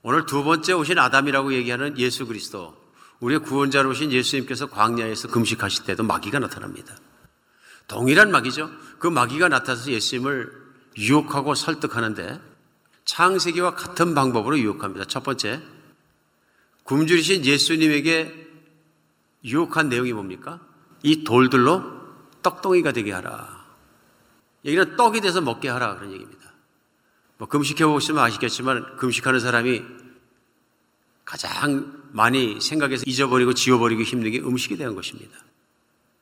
[0.02, 2.76] 오늘 두 번째 오신 아담이라고 얘기하는 예수 그리스도,
[3.22, 6.96] 우리의 구원자로 오신 예수님께서 광야에서 금식하실 때도 마귀가 나타납니다.
[7.86, 8.68] 동일한 마귀죠.
[8.98, 10.52] 그 마귀가 나타나서 예수님을
[10.98, 12.40] 유혹하고 설득하는데
[13.04, 15.04] 창세기와 같은 방법으로 유혹합니다.
[15.04, 15.62] 첫 번째,
[16.82, 18.48] 굶주리신 예수님에게
[19.44, 20.60] 유혹한 내용이 뭡니까?
[21.04, 21.84] 이 돌들로
[22.42, 23.62] 떡덩이가 되게 하라.
[24.64, 26.52] 여기는 떡이 돼서 먹게 하라 그런 얘기입니다.
[27.38, 30.01] 뭐 금식해 보시면 아시겠지만 금식하는 사람이
[31.32, 35.34] 가장 많이 생각해서 잊어버리고 지워버리기 힘든 게 음식이 되는 것입니다.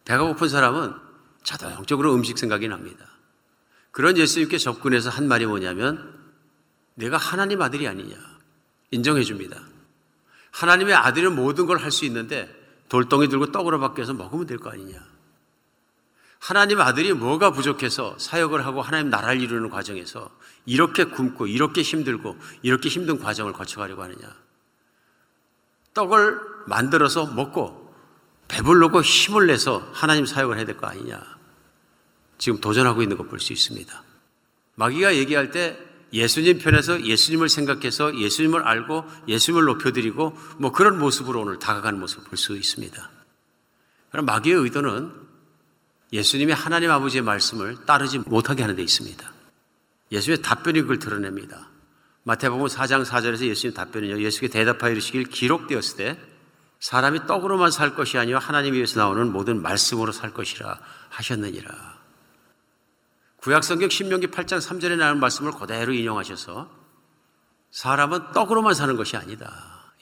[0.04, 0.94] 배가 고픈 사람은
[1.42, 3.06] 자동적으로 음식 생각이 납니다.
[3.90, 6.16] 그런 예수님께 접근해서 한 말이 뭐냐면
[6.94, 8.16] 내가 하나님 아들이 아니냐
[8.92, 9.60] 인정해 줍니다.
[10.52, 12.48] 하나님의 아들은 모든 걸 할 수 있는데
[12.88, 14.96] 돌덩이 들고 떡으로 바뀌어서 먹으면 될 거 아니냐.
[16.38, 20.30] 하나님 아들이 뭐가 부족해서 사역을 하고 하나님 나라를 이루는 과정에서
[20.66, 24.49] 이렇게 굶고 이렇게 힘들고 이렇게 힘든 과정을 거쳐가려고 하느냐.
[25.94, 27.78] 떡을 만들어서 먹고
[28.48, 31.20] 배불르고 힘을 내서 하나님 사역을 해야 될 거 아니냐.
[32.38, 34.02] 지금 도전하고 있는 거 볼 수 있습니다.
[34.76, 35.78] 마귀가 얘기할 때
[36.12, 42.36] 예수님 편에서 예수님을 생각해서 예수님을 알고 예수님을 높여드리고 뭐 그런 모습으로 오늘 다가가는 모습을 볼
[42.36, 43.10] 수 있습니다.
[44.10, 45.12] 그럼 마귀의 의도는
[46.12, 49.32] 예수님이 하나님 아버지의 말씀을 따르지 못하게 하는 데 있습니다.
[50.10, 51.68] 예수의 답변이 그걸 드러냅니다.
[52.24, 54.20] 마태복음 4장 4절에서 예수님 답변은요.
[54.20, 56.18] 예수께 대답하여 이르시길 기록되었을 때
[56.80, 60.78] 사람이 떡으로만 살 것이 아니요 하나님 위에서 나오는 모든 말씀으로 살 것이라
[61.08, 62.00] 하셨느니라.
[63.38, 66.70] 구약성경 신명기 8장 3절에 나오는 말씀을 그대로 인용하셔서
[67.70, 69.50] 사람은 떡으로만 사는 것이 아니다.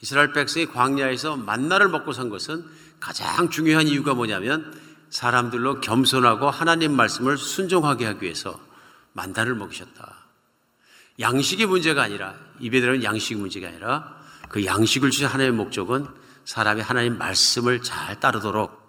[0.01, 2.65] 이스라엘 백성이 광야에서 만나를 먹고 산 것은
[2.99, 4.77] 가장 중요한 이유가 뭐냐면
[5.09, 8.59] 사람들로 겸손하고 하나님 말씀을 순종하게 하기 위해서
[9.13, 10.18] 만나를 먹으셨다.
[11.19, 16.07] 양식의 문제가 아니라 입에 들어는 양식의 문제가 아니라 그 양식을 주신 하나님의 목적은
[16.45, 18.79] 사람이 하나님 말씀을 잘 따르도록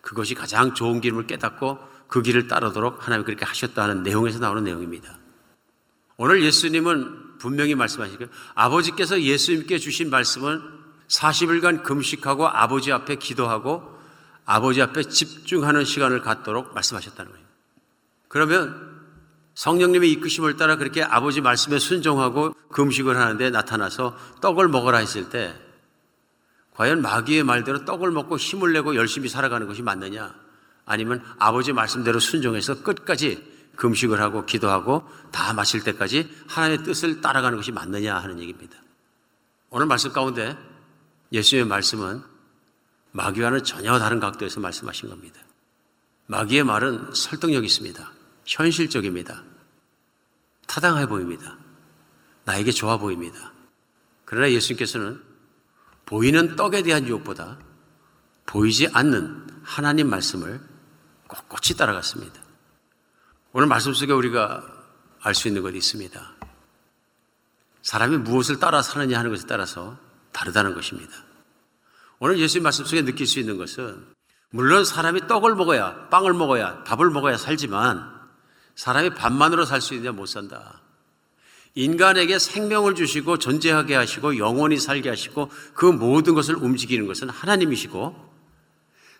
[0.00, 5.18] 그것이 가장 좋은 길을 깨닫고 그 길을 따르도록 하나님 그렇게 하셨다는 내용에서 나오는 내용입니다.
[6.16, 10.62] 오늘 예수님은 분명히 말씀하시고 아버지께서 예수님께 주신 말씀은
[11.08, 13.98] 40일간 금식하고 아버지 앞에 기도하고
[14.44, 17.46] 아버지 앞에 집중하는 시간을 갖도록 말씀하셨다는 거예요.
[18.28, 18.87] 그러면
[19.58, 25.52] 성령님의 이끄심을 따라 그렇게 아버지 말씀에 순종하고 금식을 하는데 나타나서 떡을 먹어라 했을 때
[26.74, 30.32] 과연 마귀의 말대로 떡을 먹고 힘을 내고 열심히 살아가는 것이 맞느냐?
[30.84, 33.44] 아니면 아버지 말씀대로 순종해서 끝까지
[33.74, 38.78] 금식을 하고 기도하고 다 마칠 때까지 하나님의 뜻을 따라가는 것이 맞느냐 하는 얘기입니다.
[39.70, 40.56] 오늘 말씀 가운데
[41.32, 42.22] 예수님의 말씀은
[43.10, 45.40] 마귀와는 전혀 다른 각도에서 말씀하신 겁니다.
[46.26, 48.12] 마귀의 말은 설득력 있습니다.
[48.46, 49.47] 현실적입니다.
[50.68, 51.56] 타당해 보입니다.
[52.44, 53.52] 나에게 좋아 보입니다.
[54.24, 55.20] 그러나 예수님께서는
[56.06, 57.58] 보이는 떡에 대한 유혹보다
[58.46, 60.60] 보이지 않는 하나님 말씀을
[61.26, 62.40] 꼿꼿이 따라갔습니다.
[63.52, 64.62] 오늘 말씀 속에 우리가
[65.20, 66.32] 알 수 있는 것이 있습니다.
[67.82, 69.98] 사람이 무엇을 따라 사느냐 하는 것에 따라서
[70.32, 71.12] 다르다는 것입니다.
[72.18, 74.06] 오늘 예수님 말씀 속에 느낄 수 있는 것은
[74.50, 78.17] 물론 사람이 떡을 먹어야 빵을 먹어야 밥을 먹어야 살지만
[78.78, 80.80] 사람이 밥만으로 살 수 있느냐 못 산다.
[81.74, 88.14] 인간에게 생명을 주시고 존재하게 하시고 영원히 살게 하시고 그 모든 것을 움직이는 것은 하나님이시고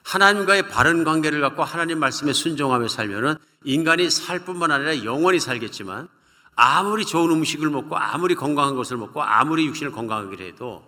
[0.04, 6.08] 하나님과의 바른 관계를 갖고 하나님 말씀에 순종하며 살면은 인간이 살 뿐만 아니라 영원히 살겠지만
[6.54, 10.84] 아무리 좋은 음식을 먹고 아무리 건강한 것을 먹고 아무리 육신을 건강하게 해도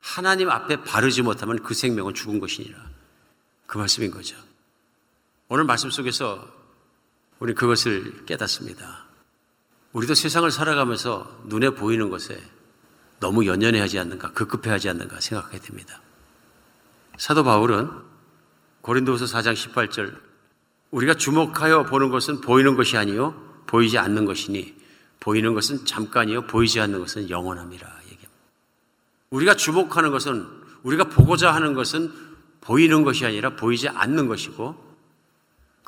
[0.00, 2.78] 하나님 앞에 바르지 못하면 그 생명은 죽은 것이니라.
[3.66, 4.36] 그 말씀인 거죠.
[5.48, 6.57] 오늘 말씀 속에서
[7.40, 9.04] 우리 그것을 깨닫습니다.
[9.92, 12.40] 우리도 세상을 살아가면서 눈에 보이는 것에
[13.20, 16.00] 너무 연연해 하지 않는가, 급급해 하지 않는가 생각하게 됩니다.
[17.16, 17.90] 사도 바울은
[18.82, 20.16] 고린도후서 4장 18절
[20.90, 23.34] 우리가 주목하여 보는 것은 보이는 것이 아니요
[23.66, 24.74] 보이지 않는 것이니
[25.20, 28.30] 보이는 것은 잠깐이요 보이지 않는 것은 영원함이라 얘기합니다.
[29.30, 30.46] 우리가 주목하는 것은
[30.84, 32.12] 우리가 보고자 하는 것은
[32.60, 34.87] 보이는 것이 아니라 보이지 않는 것이고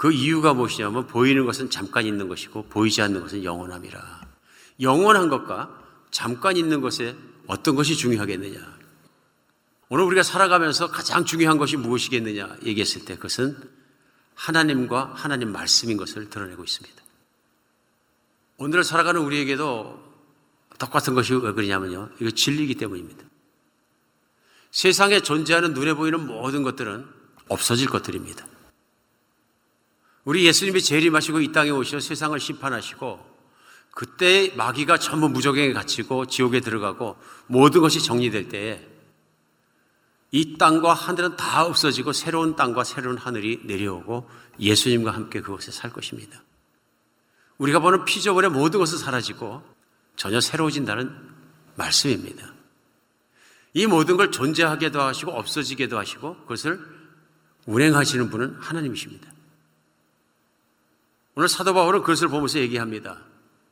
[0.00, 4.28] 그 이유가 무엇이냐면 보이는 것은 잠깐 있는 것이고 보이지 않는 것은 영원함이라.
[4.80, 5.78] 영원한 것과
[6.10, 7.14] 잠깐 있는 것에
[7.46, 8.78] 어떤 것이 중요하겠느냐?
[9.90, 13.58] 오늘 우리가 살아가면서 가장 중요한 것이 무엇이겠느냐 얘기했을 때 그것은
[14.34, 17.02] 하나님과 하나님 말씀인 것을 드러내고 있습니다.
[18.56, 20.02] 오늘 살아가는 우리에게도
[20.78, 22.08] 똑같은 것이 왜 그러냐면요.
[22.20, 23.22] 이거 진리이기 때문입니다.
[24.70, 27.06] 세상에 존재하는 눈에 보이는 모든 것들은
[27.48, 28.46] 없어질 것들입니다.
[30.30, 33.18] 우리 예수님이 재림하시고 이 땅에 오셔 세상을 심판하시고
[33.90, 37.16] 그때 마귀가 전부 무적행에 갇히고 지옥에 들어가고
[37.48, 38.86] 모든 것이 정리될 때에
[40.30, 46.44] 이 땅과 하늘은 다 없어지고 새로운 땅과 새로운 하늘이 내려오고 예수님과 함께 그곳에 살 것입니다.
[47.58, 49.64] 우리가 보는 피조물의 모든 것은 사라지고
[50.14, 51.12] 전혀 새로워진다는
[51.74, 52.54] 말씀입니다.
[53.74, 56.78] 이 모든 걸 존재하게도 하시고 없어지게도 하시고 그것을
[57.66, 59.29] 운행하시는 분은 하나님이십니다.
[61.40, 63.16] 오늘 사도 바울은 그것을 보면서 얘기합니다.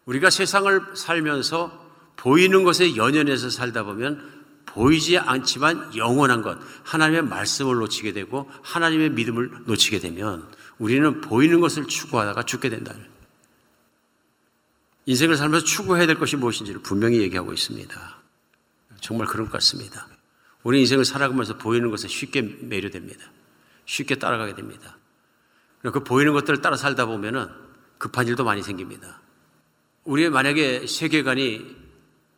[0.06, 8.14] 우리가 세상을 살면서 보이는 것에 연연해서 살다 보면 보이지 않지만 영원한 것, 하나님의 말씀을 놓치게
[8.14, 12.94] 되고 하나님의 믿음을 놓치게 되면 우리는 보이는 것을 추구하다가 죽게 된다.
[15.04, 18.16] 인생을 살면서 추구해야 될 것이 무엇인지를 분명히 얘기하고 있습니다.
[19.02, 20.08] 정말 그런 것 같습니다.
[20.62, 23.26] 우리 인생을 살아가면서 보이는 것에 쉽게 매료됩니다.
[23.84, 24.97] 쉽게 따라가게 됩니다.
[25.82, 27.48] 그 보이는 것들을 따라 살다 보면은
[27.98, 29.20] 급한 일도 많이 생깁니다.
[30.04, 31.76] 우리의 만약에 세계관이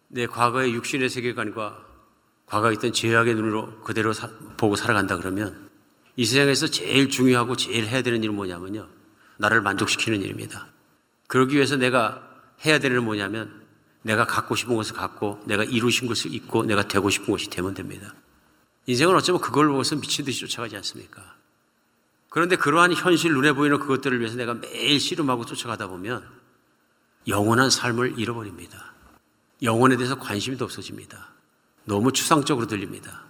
[0.09, 1.87] 내 과거의 육신의 세계관과
[2.47, 5.71] 과거에 있던 죄악의 눈으로 그대로 사, 보고 살아간다 그러면
[6.17, 8.89] 이 세상에서 제일 중요하고 제일 해야 되는 일은 뭐냐면요.
[9.39, 10.67] 나를 만족시키는 일입니다.
[11.29, 12.29] 그러기 위해서 내가
[12.65, 13.63] 해야 되는 일은 뭐냐면
[14.03, 18.15] 내가 갖고 싶은 것을 갖고 내가 이루신 것을 잊고 내가 되고 싶은 것이 되면 됩니다.
[18.87, 21.37] 인생은 어쩌면 그걸 보고서 미친 듯이 쫓아가지 않습니까?
[22.31, 26.25] 그런데 그러한 현실 눈에 보이는 그것들을 위해서 내가 매일 씨름하고 쫓아가다 보면
[27.29, 28.95] 영원한 삶을 잃어버립니다.
[29.63, 31.29] 영혼에 대해서 관심도 없어집니다.
[31.85, 33.25] 너무 추상적으로 들립니다.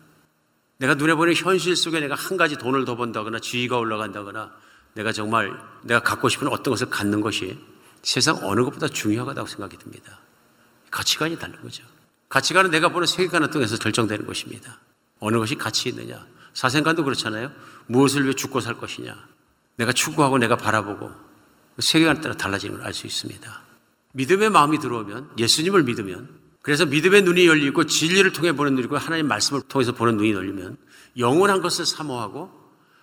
[0.77, 4.53] 내가 눈에 보이는 현실 속에 내가 한 가지 돈을 더 번다거나 지위가 올라간다거나
[4.95, 7.59] 내가 정말 내가 갖고 싶은 어떤 것을 갖는 것이
[8.03, 10.21] 세상 어느 것보다 중요하다고 생각이 듭니다.
[10.91, 11.85] 가치관이 다른 거죠.
[12.29, 14.79] 가치관은 내가 보는 세계관을 통해서 결정되는 것입니다.
[15.21, 16.27] 어느 것이 가치 있느냐.
[16.55, 17.53] 사생관도 그렇잖아요.
[17.87, 19.17] 무엇을 위해 죽고 살 것이냐.
[19.77, 21.11] 내가 추구하고 내가 바라보고
[21.79, 23.63] 세계관에 따라 달라지는 걸 알 수 있습니다.
[24.13, 26.29] 믿음의 마음이 들어오면 예수님을 믿으면
[26.63, 30.77] 그래서 믿음의 눈이 열리고 진리를 통해 보는 눈이고 하나님 말씀을 통해서 보는 눈이 열리면
[31.17, 32.51] 영원한 것을 사모하고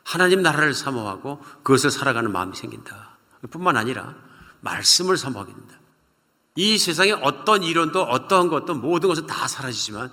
[0.03, 3.17] 하나님 나라를 사모하고 그것을 살아가는 마음이 생긴다.
[3.49, 4.15] 뿐만 아니라
[4.61, 5.79] 말씀을 사모하게 된다.
[6.55, 10.11] 이 세상에 어떤 이론도 어떠한 것도 모든 것은 다 사라지지만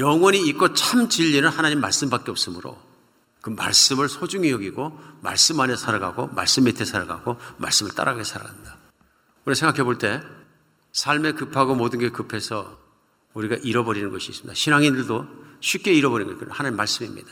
[0.00, 2.80] 영원히 있고 참 진리는 하나님 말씀밖에 없으므로
[3.40, 8.76] 그 말씀을 소중히 여기고 말씀 안에 살아가고 말씀 밑에 살아가고 말씀을 따라가게 살아간다.
[9.44, 10.20] 우리 생각해 볼 때
[10.92, 12.78] 삶에 급하고 모든 게 급해서
[13.34, 14.54] 우리가 잃어버리는 것이 있습니다.
[14.54, 15.26] 신앙인들도
[15.60, 17.30] 쉽게 잃어버리는 것은 하나님 말씀입니다.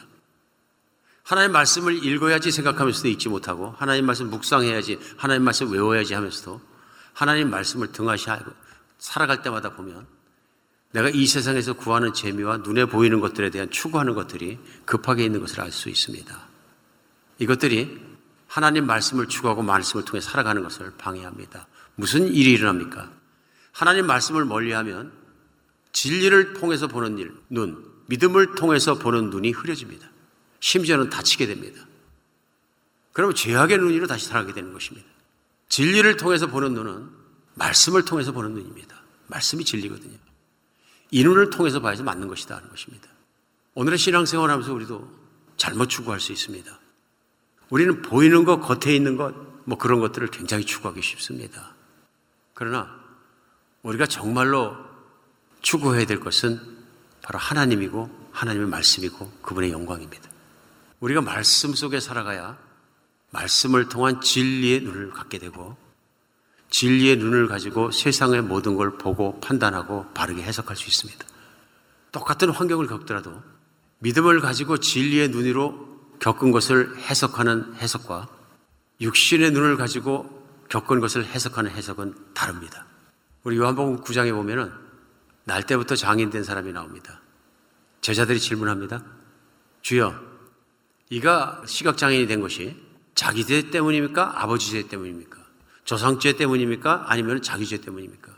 [1.24, 6.60] 하나님 말씀을 읽어야지 생각하면서도 읽지 못하고 하나님 말씀 묵상해야지 하나님 말씀 외워야지 하면서도
[7.12, 8.52] 하나님 말씀을 등하시하고
[8.98, 10.06] 살아갈 때마다 보면
[10.92, 15.70] 내가 이 세상에서 구하는 재미와 눈에 보이는 것들에 대한 추구하는 것들이 급하게 있는 것을 알
[15.70, 16.48] 수 있습니다.
[17.38, 18.00] 이것들이
[18.46, 21.66] 하나님 말씀을 추구하고 말씀을 통해 살아가는 것을 방해합니다.
[21.94, 23.10] 무슨 일이 일어납니까?
[23.72, 25.12] 하나님 말씀을 멀리하면
[25.92, 30.08] 진리를 통해서 보는 일, 눈, 믿음을 통해서 보는 눈이 흐려집니다.
[30.60, 31.80] 심지어는 다치게 됩니다.
[33.12, 35.06] 그러면 죄악의 눈으로 다시 살아가게 되는 것입니다.
[35.68, 37.08] 진리를 통해서 보는 눈은
[37.54, 38.96] 말씀을 통해서 보는 눈입니다.
[39.26, 40.16] 말씀이 진리거든요.
[41.10, 43.08] 이 눈을 통해서 봐야지 맞는 것이다 하는 것입니다.
[43.74, 45.08] 오늘의 신앙생활 하면서 우리도
[45.56, 46.78] 잘못 추구할 수 있습니다.
[47.70, 51.74] 우리는 보이는 것, 겉에 있는 것, 뭐 그런 것들을 굉장히 추구하기 쉽습니다.
[52.54, 52.98] 그러나
[53.82, 54.76] 우리가 정말로
[55.60, 56.60] 추구해야 될 것은
[57.22, 60.28] 바로 하나님이고 하나님의 말씀이고 그분의 영광입니다.
[61.00, 62.58] 우리가 말씀 속에 살아가야
[63.30, 65.76] 말씀을 통한 진리의 눈을 갖게 되고
[66.70, 71.26] 진리의 눈을 가지고 세상의 모든 걸 보고 판단하고 바르게 해석할 수 있습니다.
[72.12, 73.42] 똑같은 환경을 겪더라도
[74.00, 75.88] 믿음을 가지고 진리의 눈으로
[76.20, 78.28] 겪은 것을 해석하는 해석과
[79.00, 80.38] 육신의 눈을 가지고
[80.68, 82.86] 겪은 것을 해석하는 해석은 다릅니다.
[83.44, 84.72] 우리 요한복음 9장에 보면은
[85.44, 87.22] 날 때부터 장인 된 사람이 나옵니다.
[88.00, 89.02] 제자들이 질문합니다.
[89.82, 90.14] 주여,
[91.10, 92.76] 이가 시각장애인이 된 것이
[93.14, 94.42] 자기 죄 때문입니까?
[94.42, 95.37] 아버지 죄 때문입니까?
[95.88, 97.06] 조상죄 때문입니까?
[97.06, 98.30] 아니면 자기 죄 때문입니까?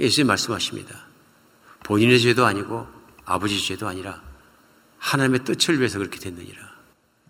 [0.00, 1.06] 예수님 말씀하십니다.
[1.84, 2.88] 본인의 죄도 아니고
[3.24, 4.20] 아버지 죄도 아니라
[4.98, 6.60] 하나님의 뜻을 위해서 그렇게 됐느니라.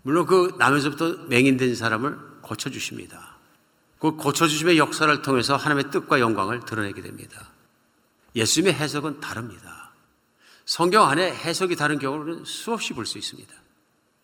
[0.01, 3.37] 물론 그 나면서부터 맹인된 사람을 고쳐주십니다.
[3.99, 7.51] 그 고쳐주심의 역사를 통해서 하나님의 뜻과 영광을 드러내게 됩니다.
[8.35, 9.91] 예수님의 해석은 다릅니다.
[10.65, 13.53] 성경 안에 해석이 다른 경우는 수없이 볼 수 있습니다.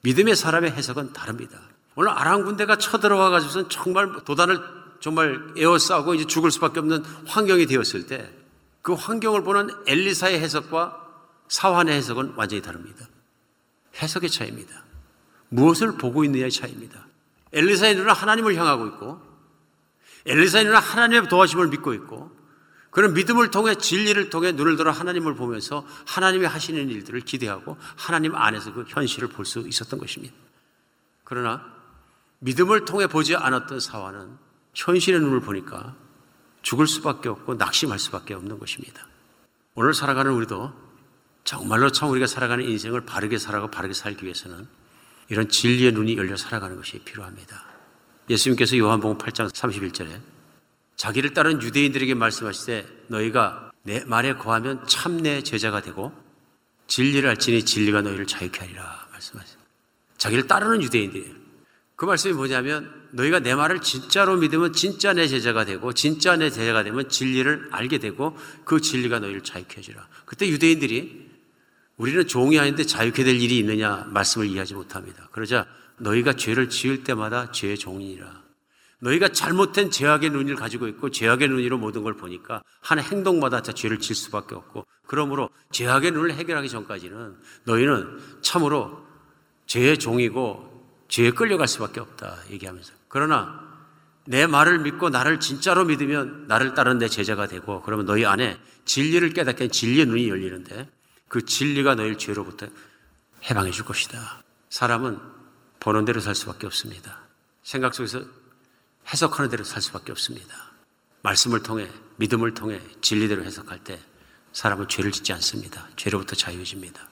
[0.02, 1.60] 믿음의 사람의 해석은 다릅니다.
[1.94, 8.08] 오늘 아람 군대가 쳐들어와 가지고선 정말 도단을 정말 에워싸고 이제 죽을 수밖에 없는 환경이 되었을
[8.08, 8.46] 때
[8.86, 11.04] 그 환경을 보는 엘리사의 해석과
[11.48, 13.08] 사환의 해석은 완전히 다릅니다.
[14.00, 14.84] 해석의 차이입니다.
[15.50, 17.08] 무엇을 보고 있느냐의 차이입니다.
[17.52, 19.20] 엘리사의 눈은 하나님을 향하고 있고
[20.28, 22.30] 엘리사의 눈은 하나님의 도와심을 믿고 있고
[22.92, 28.72] 그런 믿음을 통해 진리를 통해 눈을 들어 하나님을 보면서 하나님이 하시는 일들을 기대하고 하나님 안에서
[28.72, 30.36] 그 현실을 볼 수 있었던 것입니다.
[31.24, 31.66] 그러나
[32.38, 34.45] 믿음을 통해 보지 않았던 사화는
[34.76, 35.96] 현실의 눈을 보니까
[36.62, 39.08] 죽을 수밖에 없고 낙심할 수밖에 없는 것입니다.
[39.74, 40.74] 오늘 살아가는 우리도
[41.44, 44.68] 정말로 참 우리가 살아가는 인생을 바르게 살아가고 바르게 살기 위해서는
[45.30, 47.64] 이런 진리의 눈이 열려 살아가는 것이 필요합니다.
[48.30, 50.20] 예수님께서 요한복음 8장 31절에
[50.96, 56.12] 자기를 따른 유대인들에게 말씀하시되 너희가 내 말에 거하면 참 내 제자가 되고
[56.88, 59.58] 진리를 알지니 진리가 너희를 자유케 하리라 말씀하세요.
[60.18, 61.45] 자기를 따르는 유대인들이에요.
[61.96, 66.84] 그 말씀이 뭐냐면 너희가 내 말을 진짜로 믿으면 진짜 내 제자가 되고 진짜 내 제자가
[66.84, 70.08] 되면 진리를 알게 되고 그 진리가 너희를 자유케 해주라.
[70.26, 71.26] 그때 유대인들이
[71.98, 75.30] 우리는 종이 아닌데 자유케 될 일이 있느냐 말씀을 이해하지 못합니다.
[75.32, 75.66] 그러자
[75.98, 78.44] 너희가 죄를 지을 때마다 죄의 종이니라.
[79.00, 84.00] 너희가 잘못된 죄악의 눈을 가지고 있고 죄악의 눈으로 모든 걸 보니까 한 행동마다 다 죄를
[84.00, 87.36] 질 수밖에 없고 그러므로 죄악의 눈을 해결하기 전까지는
[87.66, 89.06] 너희는 참으로
[89.68, 90.75] 죄의 종이고
[91.16, 93.64] 죄에 끌려갈 수밖에 없다 얘기하면서 그러나
[94.26, 99.30] 내 말을 믿고 나를 진짜로 믿으면 나를 따르는 내 제자가 되고 그러면 너희 안에 진리를
[99.30, 100.90] 깨닫게 진리의 눈이 열리는데
[101.30, 102.68] 그 진리가 너희를 죄로부터
[103.50, 104.44] 해방해 줄 것이다.
[104.70, 105.18] 사람은
[105.80, 107.22] 보는 대로 살 수밖에 없습니다.
[107.64, 108.22] 생각 속에서
[109.08, 110.54] 해석하는 대로 살 수밖에 없습니다.
[111.22, 114.02] 말씀을 통해 믿음을 통해 진리대로 해석할 때
[114.52, 115.88] 사람은 죄를 짓지 않습니다.
[115.96, 117.08] 죄로부터 자유해집니다.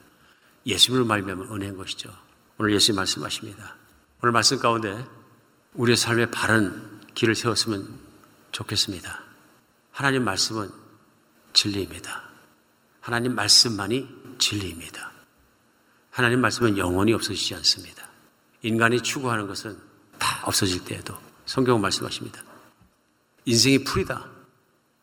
[0.66, 2.14] 예수님을 말미암은 은혜인 것이죠.
[2.58, 3.83] 오늘 예수님 말씀하십니다.
[4.24, 5.06] 오늘 말씀 가운데
[5.74, 7.86] 우리의 삶에 바른 길을 세웠으면
[8.52, 9.20] 좋겠습니다.
[9.90, 10.70] 하나님 말씀은
[11.52, 12.22] 진리입니다.
[13.02, 14.08] 하나님 말씀만이
[14.38, 15.12] 진리입니다.
[16.10, 18.08] 하나님 말씀은 영원히 없어지지 않습니다.
[18.62, 19.76] 인간이 추구하는 것은
[20.18, 21.14] 다 없어질 때에도
[21.44, 22.42] 성경은 말씀하십니다.
[23.44, 24.26] 인생이 풀이다.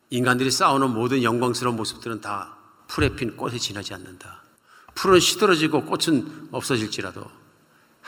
[0.09, 2.57] 인간들이 싸우는 모든 영광스러운 모습들은 다
[2.88, 4.41] 풀에 핀 꽃에 지나지 않는다.
[4.95, 7.40] 풀은 시들어지고 꽃은 없어질지라도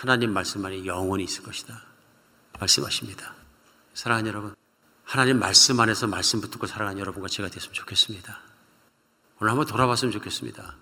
[0.04, 1.82] 하나님 말씀만이 영원히 있을 것이다.
[2.60, 3.34] 말씀하십니다.
[3.94, 4.54] 사랑하는 여러분,
[5.06, 8.38] 하나님 말씀 안에서 말씀 붙들고 살아가는 여러분과 제가 됐으면 좋겠습니다.
[9.40, 10.76] 오늘 한번 돌아봤으면 좋겠습니다.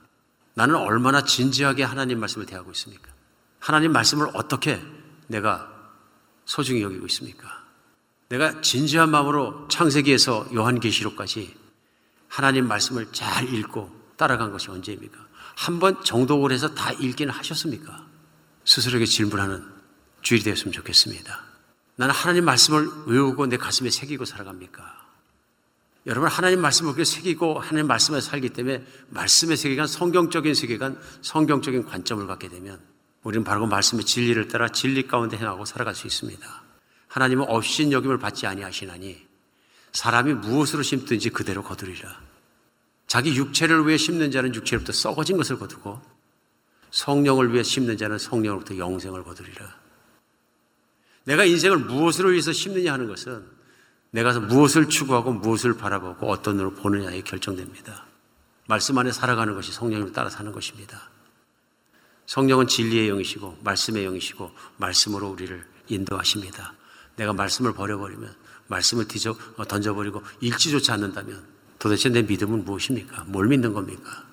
[0.56, 3.12] 나는 얼마나 진지하게 하나님 말씀을 대하고 있습니까?
[3.60, 4.82] 하나님 말씀을 어떻게
[5.28, 5.72] 내가
[6.46, 7.64] 소중히 여기고 있습니까?
[8.30, 11.56] 내가 진지한 마음으로 창세기에서 요한계시록까지
[12.28, 15.20] 하나님 말씀을 잘 읽고 따라간 것이 언제입니까?
[15.58, 18.10] 한 번 정독을 해서 다 읽기는 하셨습니까?
[18.66, 19.64] 스스로에게 질문하는
[20.22, 21.44] 주일이 되었으면 좋겠습니다.
[21.96, 25.02] 나는 하나님 말씀을 외우고 내 가슴에 새기고 살아갑니까?
[26.08, 32.26] 여러분 하나님 말씀을 그렇게 새기고 하나님 말씀에 살기 때문에 말씀의 세계관, 성경적인 세계관, 성경적인 관점을
[32.26, 32.80] 갖게 되면
[33.24, 36.64] 우리는 바로 그 말씀의 진리를 따라 진리 가운데 행하고 살아갈 수 있습니다.
[37.08, 39.28] 하나님은 없인 여김을 받지 아니하시나니
[39.92, 42.20] 사람이 무엇으로 심든지 그대로 거두리라.
[43.06, 46.02] 자기 육체를 위해 심는 자는 육체로부터 썩어진 것을 거두고
[46.92, 49.82] 성령을 위해 심는 자는 성령으로부터 영생을 거두리라.
[51.24, 53.46] 내가 인생을 무엇으로 위해서 심느냐 하는 것은
[54.12, 58.06] 내가 무엇을 추구하고 무엇을 바라보고 어떤 눈으로 보느냐에 결정됩니다.
[58.68, 61.10] 말씀 안에 살아가는 것이 성령을 따라 사는 것입니다.
[62.26, 66.74] 성령은 진리의 영이시고 말씀의 영이시고 말씀으로 우리를 인도하십니다.
[67.16, 68.34] 내가 말씀을 버려버리면
[68.68, 71.44] 말씀을 뒤져 어, 던져버리고 읽지조차 않는다면
[71.78, 73.26] 도대체 내 믿음은 무엇입니까?
[73.26, 74.24] 뭘 믿는 겁니까?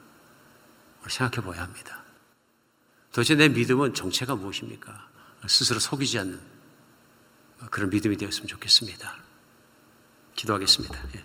[1.09, 2.05] 생각해 봐야 합니다.
[3.13, 5.09] 도대체 내 믿음은 정체가 무엇입니까?
[5.47, 6.39] 스스로 속이지 않는
[7.71, 9.17] 그런 믿음이 되었으면 좋겠습니다.
[10.35, 10.95] 기도하겠습니다.
[11.17, 11.25] 예.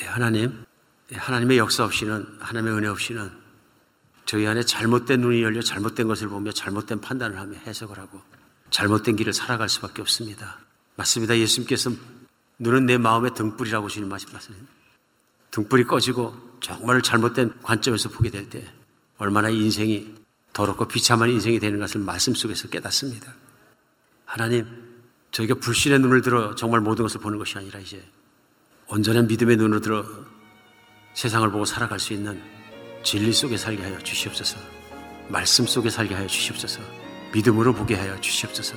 [0.00, 0.64] 예, 하나님,
[1.12, 3.30] 예, 하나님의 역사 없이는, 하나님의 은혜 없이는
[4.24, 8.22] 저희 안에 잘못된 눈이 열려 잘못된 것을 보며 잘못된 판단을 하며 해석을 하고
[8.70, 10.58] 잘못된 길을 살아갈 수밖에 없습니다.
[10.96, 11.36] 맞습니다.
[11.36, 11.90] 예수님께서
[12.58, 14.66] 눈은 내 마음의 등불이라고 주님 말씀하셨습니다.
[15.50, 18.64] 등불이 꺼지고 정말 잘못된 관점에서 보게 될 때
[19.18, 20.14] 얼마나 인생이
[20.52, 23.32] 더럽고 비참한 인생이 되는 것을 말씀 속에서 깨닫습니다.
[24.24, 24.66] 하나님,
[25.30, 28.02] 저희가 불신의 눈을 들어 정말 모든 것을 보는 것이 아니라 이제
[28.88, 30.04] 온전한 믿음의 눈으로 들어
[31.14, 32.40] 세상을 보고 살아갈 수 있는
[33.02, 34.58] 진리 속에 살게 하여 주시옵소서.
[35.28, 36.80] 말씀 속에 살게 하여 주시옵소서.
[37.32, 38.76] 믿음으로 보게 하여 주시옵소서.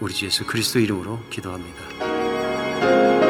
[0.00, 3.29] 우리 주 예수 그리스도 이름으로 기도합니다.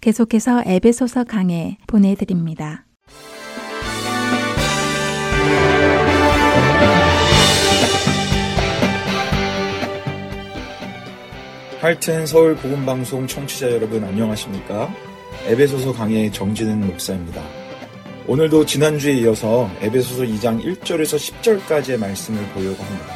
[0.03, 2.85] 계속해서 에베소서 강해 보내드립니다.
[11.79, 14.93] 할튼 서울 복음방송 청취자 여러분 안녕하십니까?
[15.45, 17.41] 에베소서 강의 정진은 목사입니다.
[18.27, 23.15] 오늘도 지난주에 이어서 에베소서 2장 1절에서 10절까지의 말씀을 보려고 합니다.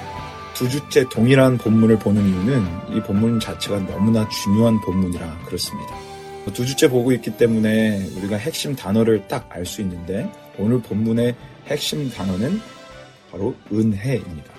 [0.53, 6.06] 두 주째 동일한 본문을 보는 이유는 이 본문 자체가 너무나 중요한 본문이라 그렇습니다.
[6.53, 11.35] 두 주째 보고 있기 때문에 우리가 핵심 단어를 딱 알 수 있는데 오늘 본문의
[11.67, 12.59] 핵심 단어는
[13.31, 14.53] 바로 은혜입니다.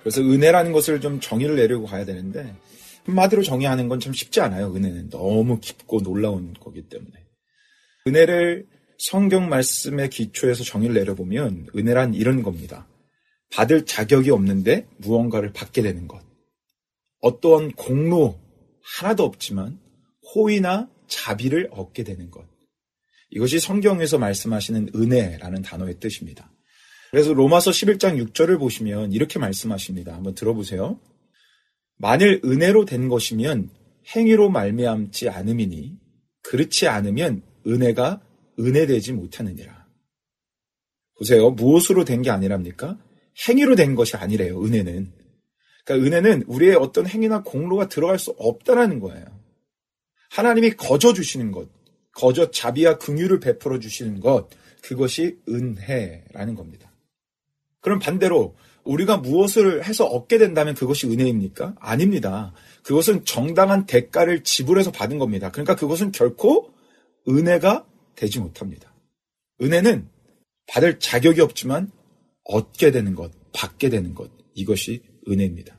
[0.00, 2.54] 그래서 은혜라는 것을 좀 정의를 내려고 가야 되는데
[3.04, 4.74] 한마디로 정의하는 건 참 쉽지 않아요.
[4.74, 7.12] 은혜는 너무 깊고 놀라운 거기 때문에.
[8.06, 8.66] 은혜를
[8.98, 12.86] 성경 말씀의 기초에서 정의를 내려보면 은혜란 이런 겁니다.
[13.50, 16.20] 받을 자격이 없는데 무언가를 받게 되는 것.
[17.20, 18.38] 어떠한 공로
[18.82, 19.78] 하나도 없지만
[20.34, 22.44] 호의나 자비를 얻게 되는 것.
[23.30, 26.50] 이것이 성경에서 말씀하시는 은혜라는 단어의 뜻입니다.
[27.10, 30.14] 그래서 로마서 11장 6절을 보시면 이렇게 말씀하십니다.
[30.14, 31.00] 한번 들어보세요.
[31.96, 33.70] 만일 은혜로 된 것이면
[34.14, 35.96] 행위로 말미암지 않음이니
[36.42, 38.20] 그렇지 않으면 은혜가
[38.58, 39.86] 은혜되지 못하느니라.
[41.18, 41.50] 보세요.
[41.50, 42.98] 무엇으로 된 게 아니랍니까?
[43.48, 44.62] 행위로 된 것이 아니래요.
[44.62, 45.12] 은혜는.
[45.84, 49.43] 그러니까 은혜는 우리의 어떤 행위나 공로가 들어갈 수 없다라는 거예요.
[50.34, 51.68] 하나님이 거저 주시는 것,
[52.10, 54.48] 거저 자비와 긍휼을 베풀어 주시는 것,
[54.82, 56.92] 그것이 은혜라는 겁니다.
[57.80, 61.76] 그럼 반대로 우리가 무엇을 해서 얻게 된다면 그것이 은혜입니까?
[61.78, 62.52] 아닙니다.
[62.82, 65.52] 그것은 정당한 대가를 지불해서 받은 겁니다.
[65.52, 66.72] 그러니까 그것은 결코
[67.28, 68.92] 은혜가 되지 못합니다.
[69.62, 70.08] 은혜는
[70.66, 71.92] 받을 자격이 없지만
[72.42, 75.78] 얻게 되는 것, 받게 되는 것, 이것이 은혜입니다.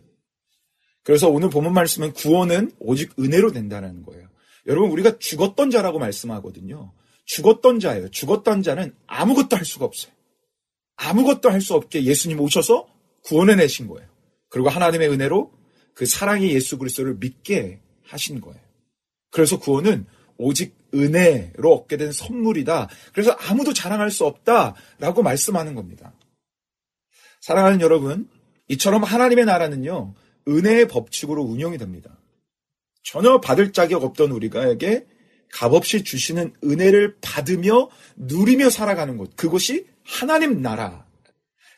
[1.03, 4.29] 그래서 오늘 본문 말씀은 구원은 오직 은혜로 된다는 거예요.
[4.67, 6.91] 여러분, 우리가 죽었던 자라고 말씀하거든요.
[7.25, 8.09] 죽었던 자예요.
[8.09, 10.13] 죽었던 자는 아무것도 할 수가 없어요.
[10.95, 12.87] 아무것도 할 수 없게 예수님 오셔서
[13.23, 14.07] 구원해 내신 거예요.
[14.49, 15.51] 그리고 하나님의 은혜로
[15.93, 18.59] 그 사랑의 예수 그리스도를 믿게 하신 거예요.
[19.31, 20.05] 그래서 구원은
[20.37, 22.89] 오직 은혜로 얻게 된 선물이다.
[23.13, 26.13] 그래서 아무도 자랑할 수 없다라고 말씀하는 겁니다.
[27.41, 28.29] 사랑하는 여러분,
[28.69, 30.13] 이처럼 하나님의 나라는요,
[30.47, 32.17] 은혜의 법칙으로 운영이 됩니다.
[33.05, 35.05] 전혀 받을 자격 없던 우리가에게
[35.53, 39.35] 값없이 주시는 은혜를 받으며 누리며 살아가는 곳.
[39.35, 41.05] 그것이 하나님 나라.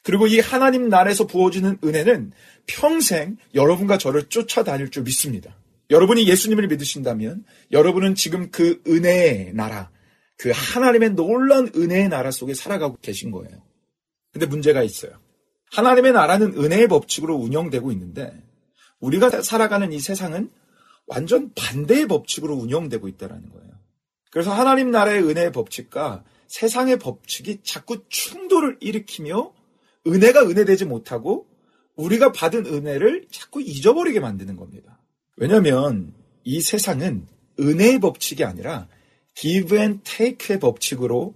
[0.03, 2.31] 그리고 이 하나님 나라에서 부어지는 은혜는
[2.65, 5.55] 평생 여러분과 저를 쫓아다닐 줄 믿습니다.
[5.89, 9.91] 여러분이 예수님을 믿으신다면 여러분은 지금 그 은혜의 나라,
[10.37, 13.61] 그 하나님의 놀라운 은혜의 나라 속에 살아가고 계신 거예요.
[14.31, 15.11] 근데 문제가 있어요.
[15.71, 18.31] 하나님의 나라는 은혜의 법칙으로 운영되고 있는데
[18.99, 20.49] 우리가 살아가는 이 세상은
[21.07, 23.67] 완전 반대의 법칙으로 운영되고 있다는 거예요.
[24.31, 29.53] 그래서 하나님 나라의 은혜의 법칙과 세상의 법칙이 자꾸 충돌을 일으키며
[30.05, 31.47] 은혜가 은혜되지 못하고
[31.95, 35.01] 우리가 받은 은혜를 자꾸 잊어버리게 만드는 겁니다.
[35.35, 37.25] 왜냐하면 이 세상은
[37.59, 38.87] 은혜의 법칙이 아니라
[39.33, 41.33] give and take의 법칙으로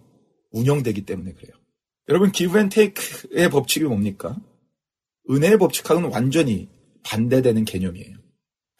[0.51, 1.53] 운영되기 때문에 그래요.
[2.09, 4.37] 여러분 give and take의 법칙이 뭡니까?
[5.29, 6.69] 은혜의 법칙하고는 완전히
[7.03, 8.20] 반대되는 개념이에요.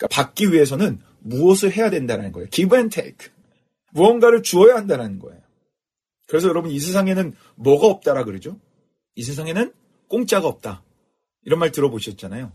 [0.02, 2.49] 그러니까 받기 위해서는 무엇을 해야 된다는 거예요.
[2.49, 3.32] give and take.
[3.93, 5.39] 무언가를 주어야 한다는 거예요.
[6.28, 8.60] 그래서 여러분 이 세상에는 뭐가 없다라 그러죠?
[9.16, 9.74] 이 세상에는
[10.08, 10.84] 공짜가 없다.
[11.43, 12.52] 이런 말 들어보셨잖아요.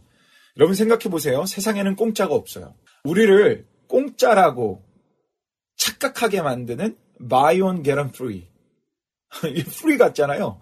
[0.57, 1.45] 여러분 생각해 보세요.
[1.47, 2.75] 세상에는 공짜가 없어요.
[3.05, 4.83] 우리를 공짜라고
[5.77, 6.97] 착각하게 만드는
[7.29, 8.49] buy one get one free.
[9.55, 10.59] 이 free 같잖아요.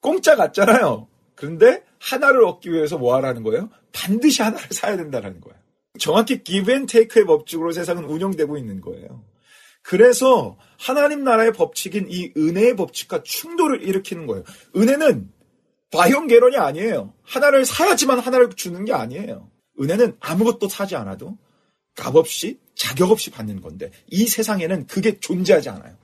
[0.00, 1.08] 공짜 같잖아요.
[1.34, 3.68] 그런데 하나를 얻기 위해서 뭐 하라는 거예요?
[3.92, 5.65] 반드시 하나를 사야 된다는 거예요.
[5.98, 9.24] 정확히 take의 법칙으로 세상은 운영되고 있는 거예요.
[9.82, 14.44] 그래서 하나님 나라의 법칙인 이 은혜의 법칙과 충돌을 일으키는 거예요.
[14.76, 15.30] 은혜는
[15.92, 17.14] 바이온계론이 아니에요.
[17.22, 19.48] 하나를 사야지만 하나를 주는 게 아니에요.
[19.80, 21.38] 은혜는 아무것도 사지 않아도
[21.94, 25.96] 값 없이 자격 없이 받는 건데 이 세상에는 그게 존재하지 않아요.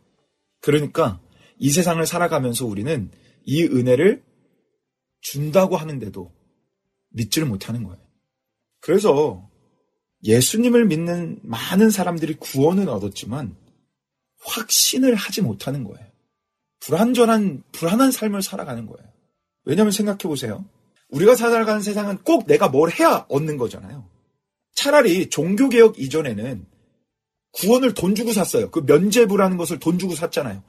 [0.60, 1.20] 그러니까
[1.58, 3.10] 이 세상을 살아가면서 우리는
[3.44, 4.22] 이 은혜를
[5.20, 6.32] 준다고 하는데도
[7.10, 8.00] 믿지를 못하는 거예요.
[8.80, 9.48] 그래서
[10.24, 13.56] 예수님을 믿는 많은 사람들이 구원은 얻었지만
[14.40, 16.06] 확신을 하지 못하는 거예요.
[16.80, 19.08] 불안전한, 불안한 삶을 살아가는 거예요.
[19.64, 20.64] 왜냐하면 생각해 보세요.
[21.08, 24.08] 우리가 살아가는 세상은 꼭 내가 뭘 해야 얻는 거잖아요.
[24.74, 26.66] 차라리 종교개혁 이전에는
[27.52, 28.70] 구원을 돈 주고 샀어요.
[28.70, 30.62] 그 면죄부라는 것을 돈 주고 샀잖아요.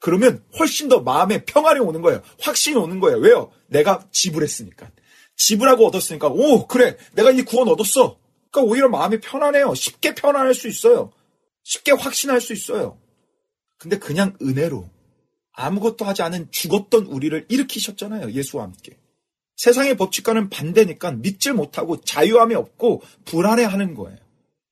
[0.00, 2.22] 그러면 훨씬 더 마음에 평안이 오는 거예요.
[2.40, 3.18] 확신이 오는 거예요.
[3.18, 3.50] 왜요?
[3.66, 4.90] 내가 지불했으니까.
[5.36, 6.96] 지불하고 얻었으니까, 오, 그래.
[7.14, 8.18] 내가 이 구원 얻었어.
[8.50, 9.74] 그러니까 오히려 마음이 편안해요.
[9.74, 11.12] 쉽게 편안할 수 있어요.
[11.64, 12.98] 쉽게 확신할 수 있어요.
[13.76, 14.88] 근데 그냥 은혜로
[15.52, 18.32] 아무것도 하지 않은 죽었던 우리를 일으키셨잖아요.
[18.32, 18.96] 예수와 함께.
[19.56, 24.18] 세상의 법칙과는 반대니까 믿질 못하고 자유함이 없고 불안해하는 거예요.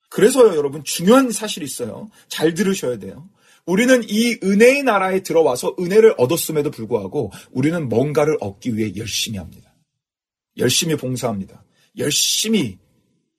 [0.08, 2.08] 그래서요, 여러분, 중요한 사실이 있어요.
[2.28, 3.28] 잘 들으셔야 돼요.
[3.66, 9.74] 우리는 이 은혜의 나라에 들어와서 은혜를 얻었음에도 불구하고 우리는 뭔가를 얻기 위해 열심히 합니다.
[10.56, 11.64] 열심히 봉사합니다.
[11.98, 12.78] 열심히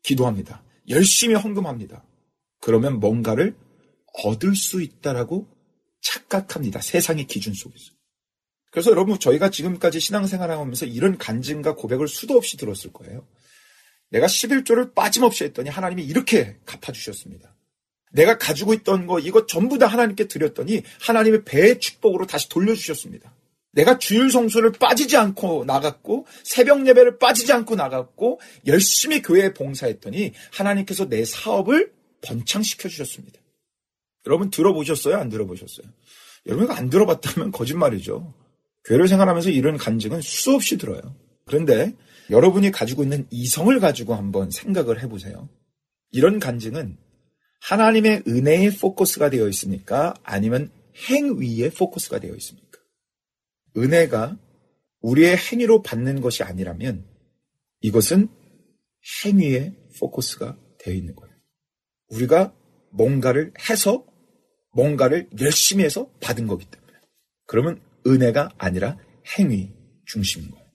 [0.08, 0.64] 기도합니다.
[0.90, 2.04] 열심히 헌금합니다.
[2.62, 3.56] 그러면 뭔가를
[4.24, 5.48] 얻을 수 있다라고
[6.02, 6.82] 착각합니다.
[6.82, 7.92] 세상의 기준 속에서.
[8.72, 13.28] 그래서 여러분 저희가 지금까지 신앙생활 하면서 이런 간증과 고백을 수도 없이 들었을 거예요.
[14.10, 17.54] 내가 11조를 빠짐없이 했더니 하나님이 이렇게 갚아주셨습니다.
[18.14, 23.36] 내가 가지고 있던 거 이거 전부 다 하나님께 드렸더니 하나님의 배의 축복으로 다시 돌려주셨습니다.
[23.78, 31.08] 내가 주일 성수를 빠지지 않고 나갔고 새벽 예배를 빠지지 않고 나갔고 열심히 교회에 봉사했더니 하나님께서
[31.08, 33.40] 내 사업을 번창시켜 주셨습니다.
[34.26, 35.18] 여러분 들어보셨어요?
[35.18, 35.88] 안 들어보셨어요?
[36.48, 38.34] 여러분 안 들어봤다면 거짓말이죠.
[38.86, 41.00] 교회를 생활하면서 이런 간증은 수없이 들어요.
[41.46, 41.94] 그런데
[42.32, 45.48] 여러분이 가지고 있는 이성을 가지고 한번 생각을 해보세요.
[46.12, 46.98] 이런 간증은
[47.62, 50.16] 하나님의 은혜의 포커스가 되어 있습니까?
[50.24, 50.72] 아니면
[51.10, 52.67] 행위의 포커스가 되어 있습니까?
[53.78, 54.38] 은혜가
[55.02, 57.06] 우리의 행위로 받는 것이 아니라면
[57.82, 58.28] 이것은
[59.24, 61.34] 행위의 포커스가 되어 있는 거예요.
[62.10, 62.54] 우리가
[62.92, 64.06] 뭔가를 해서
[64.74, 66.94] 뭔가를 열심히 해서 받은 거기 때문에.
[67.46, 68.98] 그러면 은혜가 아니라
[69.38, 69.74] 행위
[70.06, 70.66] 중심인 거예요.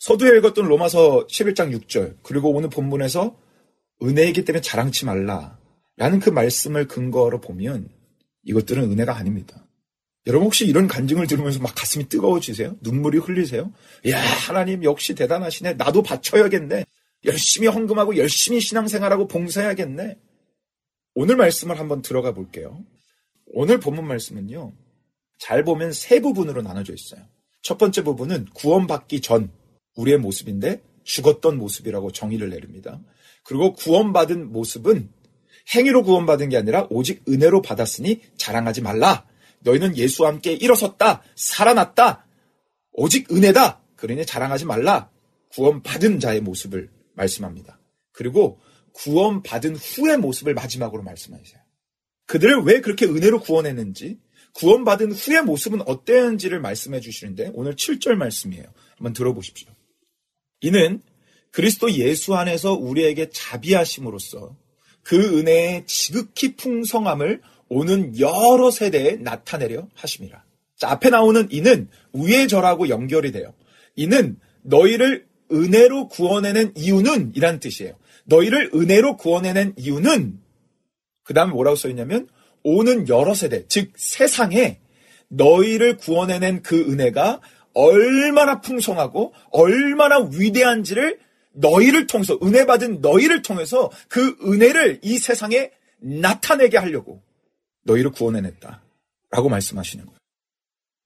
[0.00, 3.40] 서두에 읽었던 로마서 11장 6절, 그리고 오늘 본문에서
[4.02, 5.58] 은혜이기 때문에 자랑치 말라.
[5.96, 7.88] 라는 그 말씀을 근거로 보면
[8.42, 9.63] 이것들은 은혜가 아닙니다.
[10.26, 12.76] 여러분 혹시 이런 간증을 들으면서 막 가슴이 뜨거워지세요?
[12.80, 13.72] 눈물이 흘리세요?
[14.08, 15.74] 야, 하나님 역시 대단하시네.
[15.74, 16.86] 나도 바쳐야겠네.
[17.26, 20.16] 열심히 헌금하고 열심히 신앙생활하고 봉사해야겠네.
[21.14, 22.82] 오늘 말씀을 한번 들어가 볼게요.
[23.46, 24.72] 오늘 본문 말씀은요.
[25.38, 27.22] 잘 보면 세 부분으로 나눠져 있어요.
[27.62, 29.50] 첫 번째 부분은 구원받기 전
[29.96, 33.00] 우리의 모습인데 죽었던 모습이라고 정의를 내립니다.
[33.44, 35.10] 그리고 구원받은 모습은
[35.74, 39.26] 행위로 구원받은 게 아니라 오직 은혜로 받았으니 자랑하지 말라.
[39.64, 41.22] 너희는 예수와 함께 일어섰다.
[41.34, 42.26] 살아났다.
[42.92, 43.82] 오직 은혜다.
[43.96, 45.10] 그러니 자랑하지 말라.
[45.50, 47.80] 구원받은 자의 모습을 말씀합니다.
[48.12, 48.60] 그리고
[48.92, 51.60] 구원받은 후의 모습을 마지막으로 말씀하세요.
[52.26, 54.18] 그들을 왜 그렇게 은혜로 구원했는지,
[54.54, 58.64] 구원받은 후의 모습은 어땠는지를 말씀해 주시는데 오늘 7절 말씀이에요.
[58.96, 59.68] 한번 들어보십시오.
[60.60, 61.02] 이는
[61.50, 64.56] 그리스도 예수 안에서 우리에게 자비하심으로써
[65.02, 67.42] 그 은혜의 지극히 풍성함을
[67.74, 70.44] 오는 여러 세대에 나타내려 하심이라.
[70.76, 73.52] 자, 앞에 나오는 이는 위의 절하고 연결이 돼요.
[73.96, 77.94] 이는 너희를 은혜로 구원해낸 이유는 이란 뜻이에요.
[78.26, 80.38] 너희를 은혜로 구원해낸 이유는
[81.24, 82.28] 그 다음에 뭐라고 써있냐면
[82.62, 84.78] 오는 여러 세대, 즉 세상에
[85.28, 87.40] 너희를 구원해낸 그 은혜가
[87.74, 91.18] 얼마나 풍성하고 얼마나 위대한지를
[91.54, 97.20] 너희를 통해서 은혜 받은 너희를 통해서 그 은혜를 이 세상에 나타내게 하려고
[97.84, 98.82] 너희를 구원해냈다.
[99.30, 100.18] 라고 말씀하시는 거예요.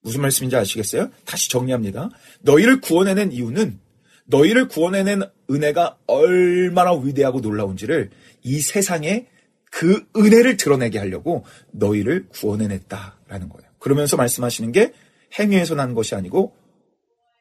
[0.03, 1.11] 무슨 말씀인지 아시겠어요?
[1.25, 2.11] 다시 정리합니다.
[2.41, 3.81] 너희를 구원해낸 이유는
[4.27, 8.11] 너희를 구원해낸 은혜가 얼마나 위대하고 놀라운지를
[8.43, 9.27] 이 세상에
[9.71, 13.71] 그 은혜를 드러내게 하려고 너희를 구원해냈다라는 거예요.
[13.79, 14.93] 그러면서 말씀하시는 게
[15.39, 16.55] 행위에서 난 것이 아니고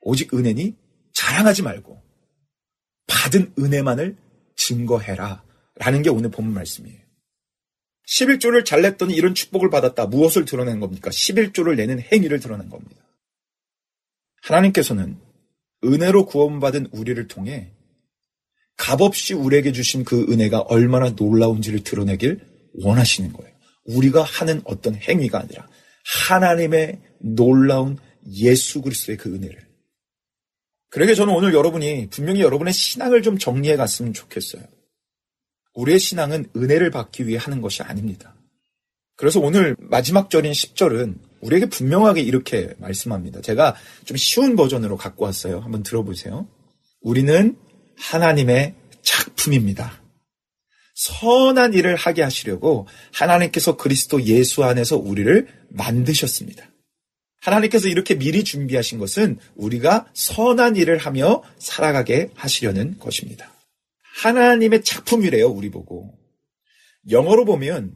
[0.01, 0.75] 오직 은혜니
[1.13, 2.01] 자랑하지 말고
[3.07, 4.17] 받은 은혜만을
[4.55, 5.43] 증거해라.
[5.75, 7.06] 라는 게 오늘 본문 말씀이에요.
[8.07, 10.05] 11조를 잘 냈더니 이런 축복을 받았다.
[10.07, 11.09] 무엇을 드러낸 겁니까?
[11.09, 12.95] 11조를 내는 행위를 드러낸 겁니다.
[14.43, 15.17] 하나님께서는
[15.83, 17.71] 은혜로 구원받은 우리를 통해
[18.77, 22.39] 값없이 우리에게 주신 그 은혜가 얼마나 놀라운지를 드러내길
[22.75, 23.53] 원하시는 거예요.
[23.85, 25.67] 우리가 하는 어떤 행위가 아니라
[26.29, 27.97] 하나님의 놀라운
[28.33, 29.67] 예수 그리스도의 그 은혜를.
[30.89, 34.63] 그러게 저는 오늘 여러분이 분명히 여러분의 신앙을 좀 정리해 갔으면 좋겠어요.
[35.77, 38.35] 우리의 신앙은 은혜를 받기 위해 하는 것이 아닙니다.
[39.15, 43.41] 그래서 오늘 마지막 절인 10절은 우리에게 분명하게 이렇게 말씀합니다.
[43.41, 43.75] 제가
[44.05, 45.59] 좀 쉬운 버전으로 갖고 왔어요.
[45.59, 46.47] 한번 들어보세요.
[47.01, 47.57] 우리는
[47.97, 50.01] 하나님의 작품입니다.
[50.95, 56.65] 선한 일을 하게 하시려고 하나님께서 그리스도 예수 안에서 우리를 만드셨습니다.
[57.41, 63.51] 하나님께서 이렇게 미리 준비하신 것은 우리가 선한 일을 하며 살아가게 하시려는 것입니다.
[64.17, 66.17] 하나님의 작품이래요, 우리 보고.
[67.09, 67.95] 영어로 보면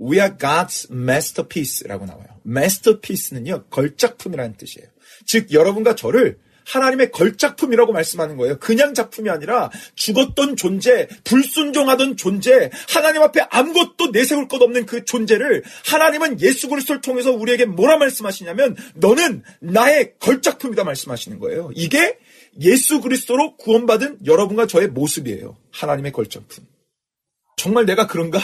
[0.00, 2.26] We are God's masterpiece라고 나와요.
[2.46, 4.88] masterpiece는요, 걸작품이라는 뜻이에요.
[5.26, 8.58] 즉, 여러분과 저를 하나님의 걸작품이라고 말씀하는 거예요.
[8.58, 15.62] 그냥 작품이 아니라 죽었던 존재, 불순종하던 존재, 하나님 앞에 아무것도 내세울 것 없는 그 존재를
[15.86, 21.70] 하나님은 예수 그리스도를 통해서 우리에게 뭐라 말씀하시냐면 너는 나의 걸작품이다 말씀하시는 거예요.
[21.74, 22.18] 이게
[22.60, 25.56] 예수 그리스도로 구원받은 여러분과 저의 모습이에요.
[25.72, 26.66] 하나님의 걸작품.
[27.56, 28.40] 정말 내가 그런가?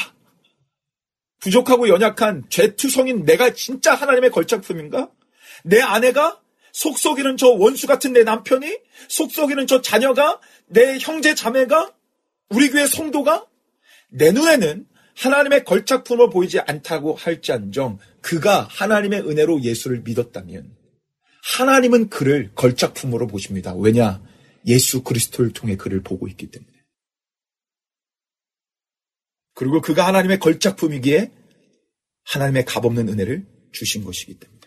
[1.40, 5.10] 부족하고 연약한 죄투성인 내가 진짜 하나님의 걸작품인가?
[5.64, 6.40] 내 아내가
[6.72, 11.92] 속썩이는 저 원수 같은 내 남편이 속썩이는 저 자녀가 내 형제 자매가
[12.48, 13.46] 우리 교회 성도가
[14.08, 14.86] 내 눈에는
[15.16, 20.81] 하나님의 걸작품으로 보이지 않다고 할지언정 그가 하나님의 은혜로 예수를 믿었다면
[21.42, 23.74] 하나님은 그를 걸작품으로 보십니다.
[23.74, 24.22] 왜냐?
[24.66, 26.72] 예수 그리스도를 통해 그를 보고 있기 때문에.
[29.54, 31.32] 그리고 그가 하나님의 걸작품이기에
[32.24, 34.60] 하나님의 값없는 은혜를 주신 것이기 때문에.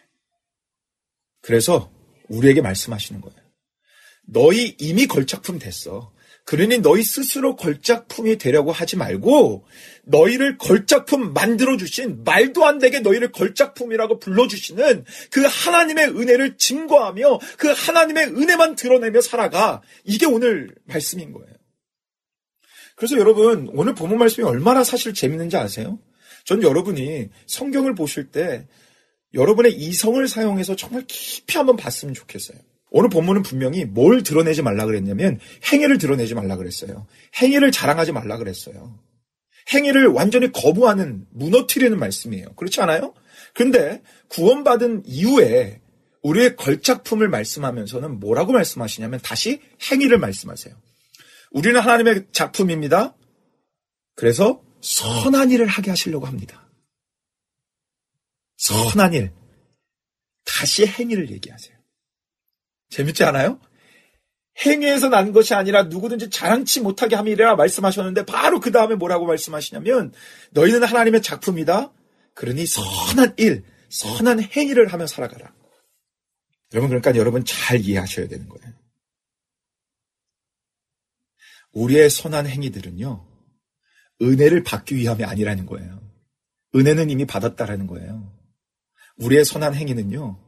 [1.42, 1.92] 그래서
[2.28, 3.38] 우리에게 말씀하시는 거예요.
[4.28, 6.15] 너희 이미 걸작품 됐어.
[6.46, 9.66] 그러니 너희 스스로 걸작품이 되려고 하지 말고
[10.04, 17.40] 너희를 걸작품 만들어 주신 말도 안 되게 너희를 걸작품이라고 불러 주시는 그 하나님의 은혜를 증거하며
[17.58, 19.82] 그 하나님의 은혜만 드러내며 살아가.
[20.04, 21.52] 이게 오늘 말씀인 거예요.
[22.96, 26.00] 그래서 여러분 오늘 본문 말씀이 얼마나 사실 재밌는지 아세요?
[26.46, 28.68] 전 여러분이 성경을 보실 때
[29.34, 32.58] 여러분의 이성을 사용해서 정말 깊이 한번 봤으면 좋겠어요.
[32.98, 35.38] 오늘 본문은 분명히 뭘 드러내지 말라 그랬냐면
[35.70, 37.06] 행위를 드러내지 말라 그랬어요.
[37.42, 38.98] 행위를 자랑하지 말라 그랬어요.
[39.74, 42.54] 행위를 완전히 거부하는 무너뜨리는 말씀이에요.
[42.56, 43.14] 그렇지 않아요?
[43.54, 45.82] 근데 구원받은 이후에
[46.22, 49.60] 우리의 걸작품을 말씀하면서는 뭐라고 말씀하시냐면 다시
[49.92, 50.74] 행위를 말씀하세요.
[51.52, 53.14] 우리는 하나님의 작품입니다.
[54.16, 56.70] 그래서 선한 일을 하게 하시려고 합니다.
[58.56, 59.34] 선한 일.
[60.46, 61.75] 다시 행위를 얘기하세요.
[62.90, 63.60] 재밌지 않아요?
[64.66, 70.14] 행위에서 난 것이 아니라 누구든지 자랑치 못하게 함이라 말씀하셨는데 바로 그 다음에 뭐라고 말씀하시냐면
[70.52, 71.92] 너희는 하나님의 작품이다.
[72.34, 75.54] 그러니 선한 일, 선한 행위를 하며 살아가라.
[76.74, 78.74] 여러분 그러니까 여러분 잘 이해하셔야 되는 거예요.
[81.74, 83.28] 우리의 선한 행위들은요.
[84.22, 86.02] 은혜를 받기 위함이 아니라는 거예요.
[86.74, 88.34] 은혜는 이미 받았다라는 거예요.
[89.18, 90.45] 우리의 선한 행위는요.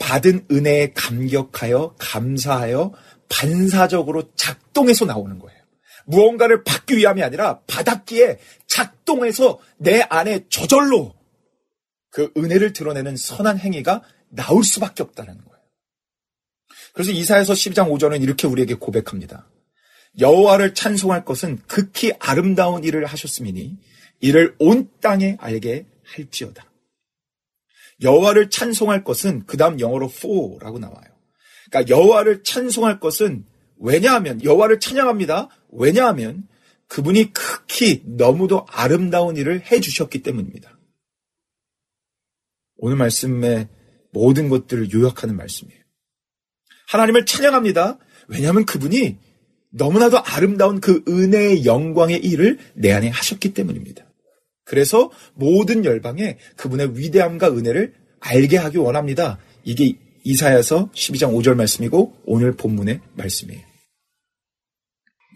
[0.00, 2.92] 받은 은혜에 감격하여 감사하여
[3.28, 5.60] 반사적으로 작동해서 나오는 거예요.
[6.06, 11.14] 무언가를 받기 위함이 아니라 받았기에 작동해서 내 안에 저절로
[12.10, 15.60] 그 은혜를 드러내는 선한 행위가 나올 수밖에 없다는 거예요.
[16.92, 19.48] 그래서 이사에서 12장 5절은 이렇게 우리에게 고백합니다.
[20.18, 23.78] 여호와를 찬송할 것은 극히 아름다운 일을 하셨음이니
[24.20, 26.69] 이를 온 땅에 알게 할지어다.
[28.02, 31.04] 여호와를 찬송할 것은 그다음 영어로 for라고 나와요.
[31.70, 33.44] 그러니까 여호와를 찬송할 것은
[33.78, 35.48] 왜냐하면 여호와를 찬양합니다.
[35.70, 36.46] 왜냐하면
[36.88, 40.76] 그분이 극히 너무도 아름다운 일을 해 주셨기 때문입니다.
[42.76, 43.68] 오늘 말씀의
[44.12, 45.80] 모든 것들을 요약하는 말씀이에요.
[46.88, 47.98] 하나님을 찬양합니다.
[48.26, 49.18] 왜냐하면 그분이
[49.70, 54.09] 너무나도 아름다운 그 은혜의 영광의 일을 내 안에 하셨기 때문입니다.
[54.64, 59.38] 그래서 모든 열방에 그분의 위대함과 은혜를 알게 하기 원합니다.
[59.64, 59.94] 이게
[60.24, 63.62] 이사야서 12장 5절 말씀이고 오늘 본문의 말씀이에요.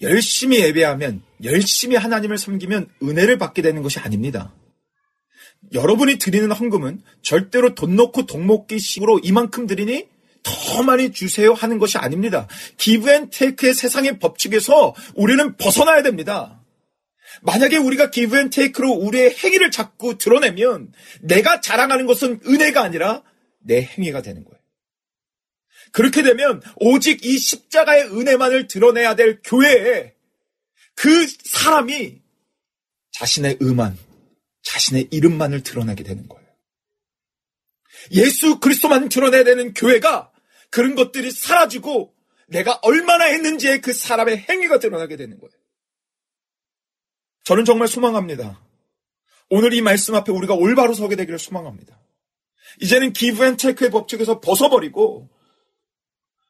[0.03, 4.55] 열심히 예배하면 열심히 하나님을 섬기면 은혜를 받게 되는 것이 아닙니다.
[5.73, 10.07] 여러분이 드리는 헌금은 절대로 돈 놓고 돈 먹기 식으로 이만큼 드리니
[10.43, 12.47] 더 많이 주세요 하는 것이 아닙니다.
[12.77, 16.64] give and take의 세상의 법칙에서 우리는 벗어나야 됩니다.
[17.45, 23.23] 만약에 우리가 give and take로 우리의 행위를 자꾸 드러내면 내가 자랑하는 것은 은혜가 아니라
[23.59, 24.59] 내 행위가 되는 거예요.
[25.93, 30.15] 그렇게 되면 오직 이 십자가의 은혜만을 드러내야 될 교회에
[30.95, 32.23] 그 사람이
[33.13, 33.97] 자신의 의만,
[34.63, 36.45] 자신의 이름만을 드러내게 되는 거예요.
[38.13, 40.33] 예수 그리스도만 드러내야 되는 교회가
[40.71, 42.15] 그런 것들이 사라지고
[42.49, 45.64] 내가 얼마나 했는지의 그 사람의 행위가 드러나게 되는 거예요.
[47.45, 48.61] 저는 정말 소망합니다.
[49.51, 52.01] 오늘 이 말씀 앞에 우리가 올바로 서게 되기를 소망합니다.
[52.81, 55.29] 이제는 give and take의 법칙에서 벗어버리고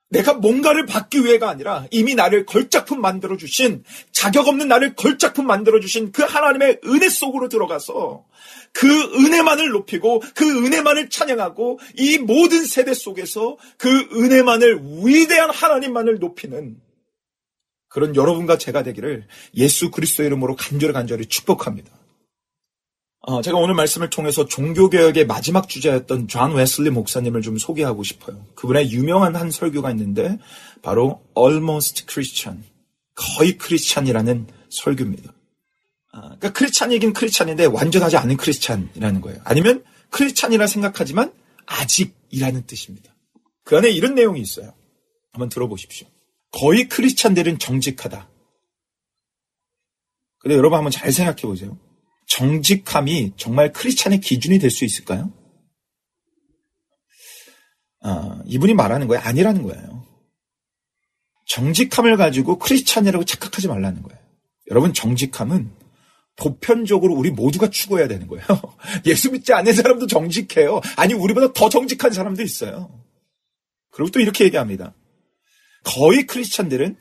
[0.08, 3.82] 내가 뭔가를 받기 위해가 아니라 이미 나를 걸작품 만들어 주신
[4.12, 8.24] 자격 없는 나를 걸작품 만들어 주신 그 하나님의 은혜 속으로 들어가서
[8.72, 16.80] 그 은혜만을 높이고 그 은혜만을 찬양하고 이 모든 세대 속에서 그 은혜만을 위대한 하나님만을 높이는
[17.94, 19.24] 그런 여러분과 제가 되기를
[19.54, 21.92] 예수 그리스도의 이름으로 간절히 간절히 축복합니다.
[23.20, 28.44] 어, 제가 오늘 말씀을 통해서 종교개혁의 마지막 주자였던 존 웨슬리 목사님을 좀 소개하고 싶어요.
[28.56, 30.40] 그분의 유명한 한 설교가 있는데
[30.82, 32.64] 바로 Almost Christian,
[33.14, 35.32] 거의 크리스찬이라는 설교입니다.
[36.14, 39.40] 아, 그러니까 크리스찬이긴 크리스찬인데 완전하지 않은 크리스찬이라는 거예요.
[39.44, 41.32] 아니면 크리스찬이라 생각하지만
[41.66, 43.14] 아직이라는 뜻입니다.
[43.62, 44.74] 그 안에 이런 내용이 있어요.
[45.30, 46.08] 한번 들어보십시오.
[46.54, 48.30] 거의 크리스찬들은 정직하다.
[50.38, 51.76] 근데 여러분 한번 잘 생각해 보세요.
[52.28, 55.32] 정직함이 정말 크리스찬의 기준이 될 수 있을까요?
[58.02, 59.22] 아, 이분이 말하는 거예요.
[59.24, 60.06] 아니라는 거예요.
[61.46, 64.20] 정직함을 가지고 크리스찬이라고 착각하지 말라는 거예요.
[64.70, 65.72] 여러분 정직함은
[66.36, 68.44] 보편적으로 우리 모두가 추구해야 되는 거예요.
[69.06, 70.80] 예수 믿지 않는 사람도 정직해요.
[70.96, 73.02] 아니 우리보다 더 정직한 사람도 있어요.
[73.90, 74.94] 그리고 또 이렇게 얘기합니다.
[75.84, 76.96] 거의 크리스찬들은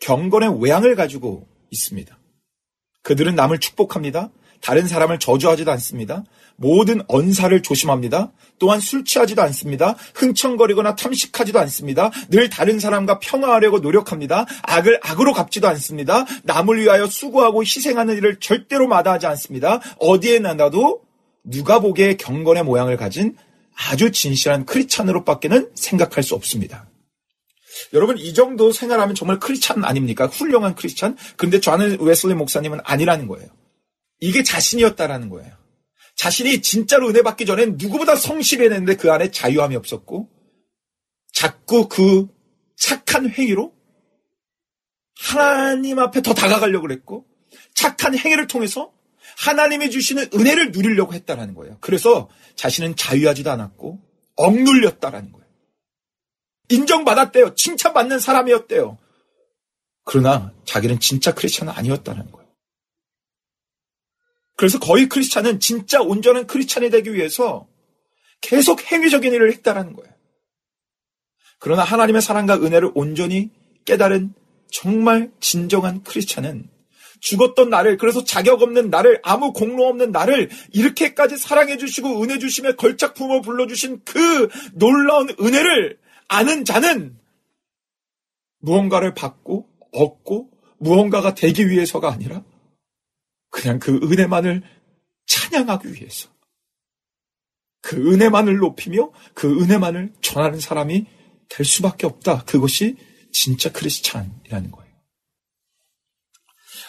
[0.00, 2.16] 경건의 외양을 가지고 있습니다.
[3.02, 4.30] 그들은 남을 축복합니다.
[4.60, 6.24] 다른 사람을 저주하지도 않습니다.
[6.56, 8.32] 모든 언사를 조심합니다.
[8.58, 9.94] 또한 술 취하지도 않습니다.
[10.14, 12.10] 흥청거리거나 탐식하지도 않습니다.
[12.30, 14.46] 늘 다른 사람과 평화하려고 노력합니다.
[14.62, 16.26] 악을 악으로 갚지도 않습니다.
[16.42, 19.80] 남을 위하여 수고하고 희생하는 일을 절대로 마다하지 않습니다.
[20.00, 21.02] 어디에 나가도
[21.44, 23.36] 누가 보기에 경건의 모양을 가진
[23.90, 26.87] 아주 진실한 크리스찬으로밖에는 생각할 수 없습니다.
[27.92, 30.26] 여러분 이 정도 생활하면 정말 크리스찬 아닙니까?
[30.26, 31.16] 훌륭한 크리스찬?
[31.36, 33.48] 근데 저는 웨슬리 목사님은 아니라는 거예요.
[34.20, 35.52] 이게 자신이었다라는 거예요.
[36.16, 40.28] 자신이 진짜로 은혜 받기 전엔 누구보다 성실했는데 그 안에 자유함이 없었고
[41.32, 42.26] 자꾸 그
[42.76, 43.72] 착한 행위로
[45.16, 47.26] 하나님 앞에 더 다가가려고 그랬고
[47.74, 48.92] 착한 행위를 통해서
[49.38, 51.78] 하나님이 주시는 은혜를 누리려고 했다라는 거예요.
[51.80, 54.00] 그래서 자신은 자유하지도 않았고
[54.34, 55.37] 억눌렸다라는 거예요.
[56.68, 57.54] 인정받았대요.
[57.54, 58.98] 칭찬받는 사람이었대요.
[60.04, 62.48] 그러나 자기는 진짜 크리스천은 아니었다는 거예요.
[64.56, 67.68] 그래서 거의 크리스찬은 진짜 온전한 크리스찬이 되기 위해서
[68.40, 70.12] 계속 행위적인 일을 했다라는 거예요.
[71.58, 73.50] 그러나 하나님의 사랑과 은혜를 온전히
[73.84, 74.34] 깨달은
[74.70, 76.68] 정말 진정한 크리스찬은
[77.20, 82.72] 죽었던 나를 그래서 자격 없는 나를 아무 공로 없는 나를 이렇게까지 사랑해 주시고 은혜 주심에
[82.72, 85.98] 걸작품을 불러 주신 그 놀라운 은혜를
[86.28, 87.18] 아는 자는
[88.60, 92.44] 무언가를 받고 얻고 무언가가 되기 위해서가 아니라
[93.50, 94.62] 그냥 그 은혜만을
[95.26, 96.28] 찬양하기 위해서
[97.80, 101.06] 그 은혜만을 높이며 그 은혜만을 전하는 사람이
[101.48, 102.44] 될 수밖에 없다.
[102.44, 102.96] 그것이
[103.32, 104.88] 진짜 크리스찬이라는 거예요.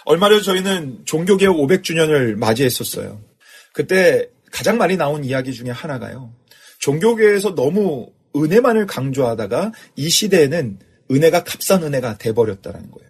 [0.06, 3.24] 얼마 전 저희는 종교개혁 500주년을 맞이했었어요.
[3.74, 6.34] 그때 가장 많이 나온 이야기 중에 하나가요.
[6.80, 10.80] 종교계에서 너무 은혜만을 강조하다가 이 시대에는
[11.12, 13.10] 은혜가 값싼 은혜가 돼버렸다는 거예요.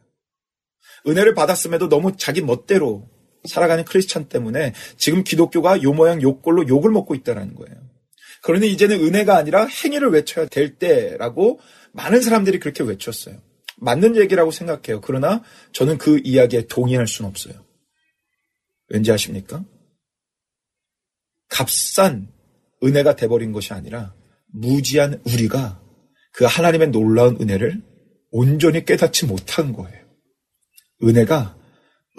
[1.07, 3.09] 은혜를 받았음에도 너무 자기 멋대로
[3.47, 7.76] 살아가는 크리스찬 때문에 지금 기독교가 요 모양 요 꼴로 욕을 먹고 있다는 거예요.
[8.41, 11.59] 그러니 이제는 은혜가 아니라 행위를 외쳐야 될 때라고
[11.91, 13.36] 많은 사람들이 그렇게 외쳤어요.
[13.78, 15.01] 맞는 얘기라고 생각해요.
[15.01, 17.53] 그러나 저는 그 이야기에 동의할 수는 없어요.
[18.89, 19.63] 왠지 아십니까?
[21.47, 22.28] 값싼
[22.84, 24.13] 은혜가 돼버린 것이 아니라
[24.54, 25.82] 무지한 우리가
[26.32, 27.82] 그 하나님의 놀라운 은혜를
[28.32, 30.06] 온전히 깨닫지 못한 거예요.
[31.04, 31.58] 은혜가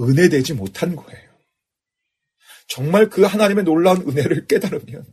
[0.01, 1.31] 은혜되지 못한 거예요.
[2.67, 5.05] 정말 그 하나님의 놀라운 은혜를 깨달으면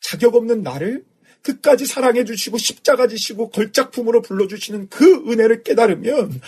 [0.00, 1.04] 자격 없는 나를
[1.42, 6.40] 끝까지 사랑해 주시고 십자가 지시고 걸작품으로 불러주시는 그 은혜를 깨달으면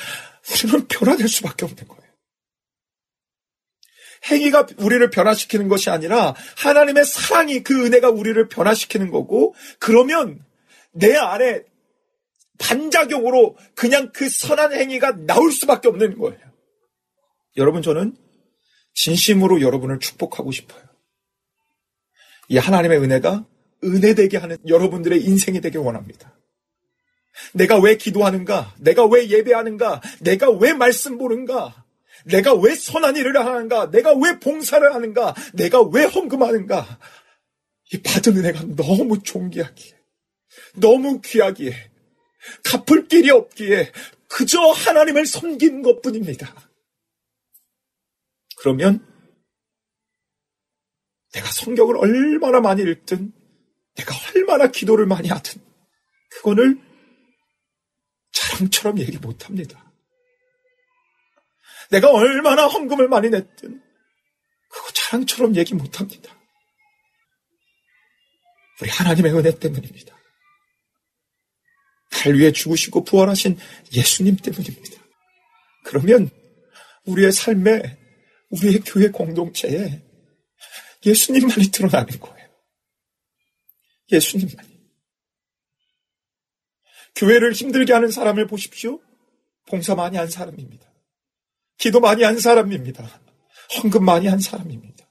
[0.65, 2.00] 우리는 변화될 수밖에 없는 거예요.
[4.29, 10.45] 행위가 우리를 변화시키는 것이 아니라 하나님의 사랑이 그 은혜가 우리를 변화시키는 거고 그러면
[10.93, 11.63] 내 안에
[12.59, 16.39] 반작용으로 그냥 그 선한 행위가 나올 수밖에 없는 거예요.
[17.57, 18.17] 여러분 저는
[18.95, 20.83] 진심으로 여러분을 축복하고 싶어요.
[22.49, 23.47] 이 하나님의 은혜가
[23.85, 26.37] 은혜 되게 하는 여러분들의 인생이 되길 원합니다.
[27.55, 28.75] 내가 왜 기도하는가?
[28.79, 30.03] 내가 왜 예배하는가?
[30.21, 31.85] 내가 왜 말씀 보는가?
[32.27, 33.91] 내가 왜 선한 일을 하는가?
[33.91, 35.35] 내가 왜 봉사를 하는가?
[35.55, 36.99] 내가 왜 헌금하는가?
[37.93, 39.99] 이 받은 은혜가 너무 존귀하기에,
[40.77, 41.91] 너무 귀하기에,
[42.65, 43.93] 갚을 길이 없기에
[44.29, 46.55] 그저 하나님을 섬기는 것 뿐입니다.
[48.59, 49.07] 그러면
[51.33, 53.33] 내가 성경을 얼마나 많이 읽든,
[53.97, 55.61] 내가 얼마나 기도를 많이 하든,
[56.31, 56.81] 그거를
[58.33, 59.90] 자랑처럼 얘기 못 합니다.
[61.91, 63.83] 내가 얼마나 헌금을 많이 냈든,
[64.69, 66.37] 그거 자랑처럼 얘기 못 합니다.
[68.81, 70.17] 우리 하나님의 은혜 때문입니다.
[72.11, 73.59] 날 위해 죽으시고 부활하신
[73.95, 75.03] 예수님 때문입니다.
[75.85, 76.31] 그러면
[77.05, 77.99] 우리의 삶에,
[78.51, 80.03] 우리의 교회 공동체에
[81.05, 82.49] 예수님만이 드러나는 거예요.
[84.13, 84.81] 예수님만이.
[87.17, 89.01] 교회를 힘들게 하는 사람을 보십시오.
[89.67, 90.90] 봉사 많이 한 사람입니다.
[91.81, 93.09] 기도 많이 한 사람입니다.
[93.77, 95.09] 헌금 많이 한 사람입니다.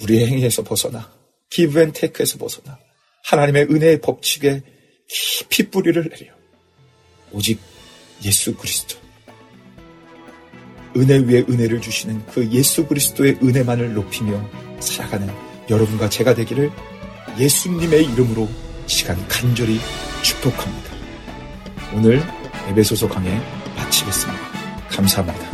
[0.00, 1.14] 우리의 행위에서 벗어나,
[1.50, 2.78] give and take에서 벗어나,
[3.24, 4.62] 하나님의 은혜의 법칙에
[5.06, 6.34] 깊이 뿌리를 내려,
[7.30, 7.60] 오직
[8.24, 8.98] 예수 그리스도,
[10.96, 14.48] 은혜 위에 은혜를 주시는 그 예수 그리스도의 은혜만을 높이며
[14.80, 15.28] 살아가는
[15.68, 16.70] 여러분과 제가 되기를
[17.38, 18.48] 예수님의 이름으로
[18.86, 19.78] 시간 간절히
[20.22, 20.92] 축복합니다.
[21.94, 23.40] 오늘 에베소서 강해
[23.76, 24.40] 마치겠습니다.
[24.90, 25.51] 감사합니다.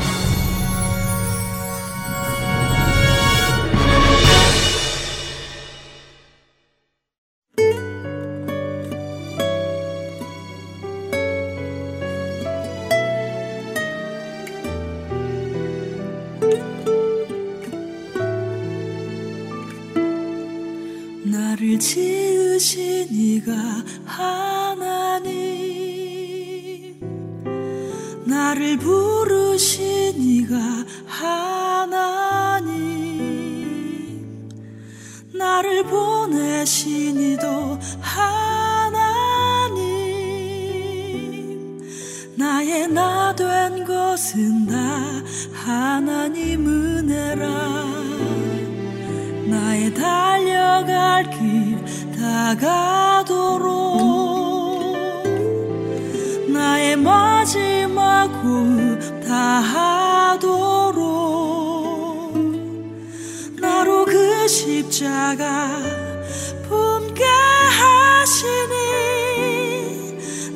[68.38, 70.14] 하시니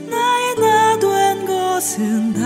[0.08, 2.40] 나의 나 된 것은 다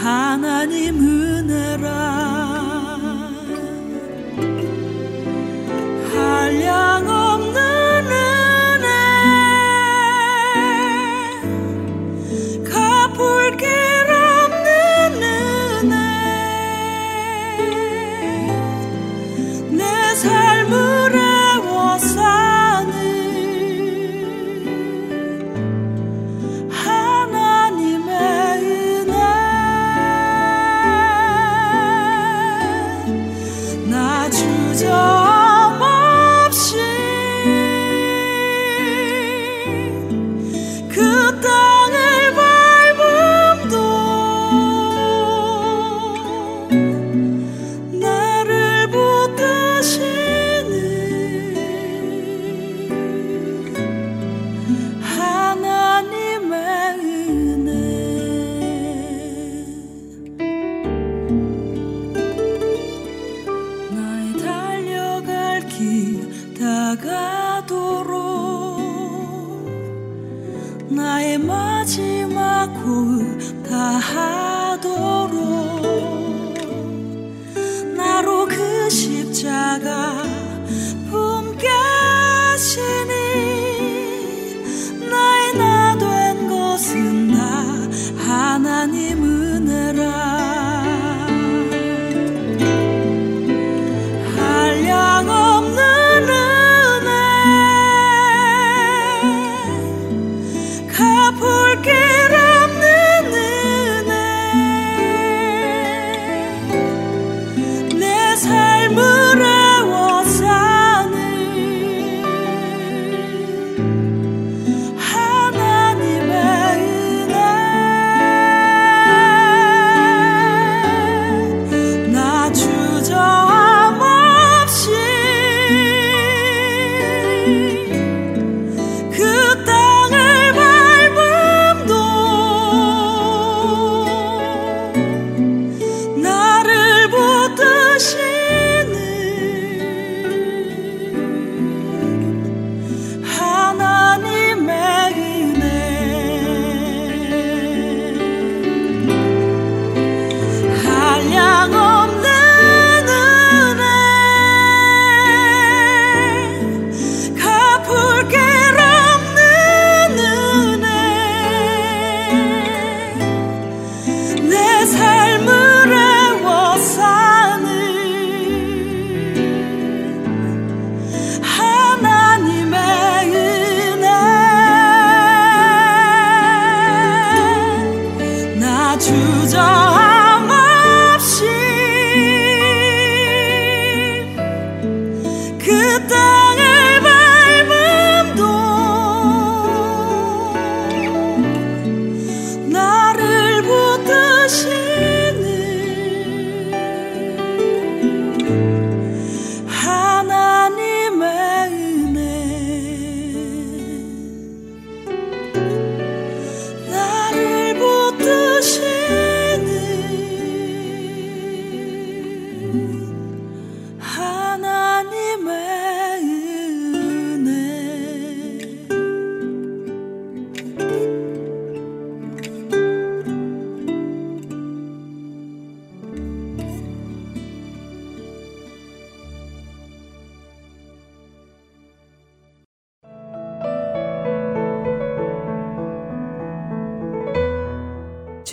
[0.00, 2.25] 하나님 은혜라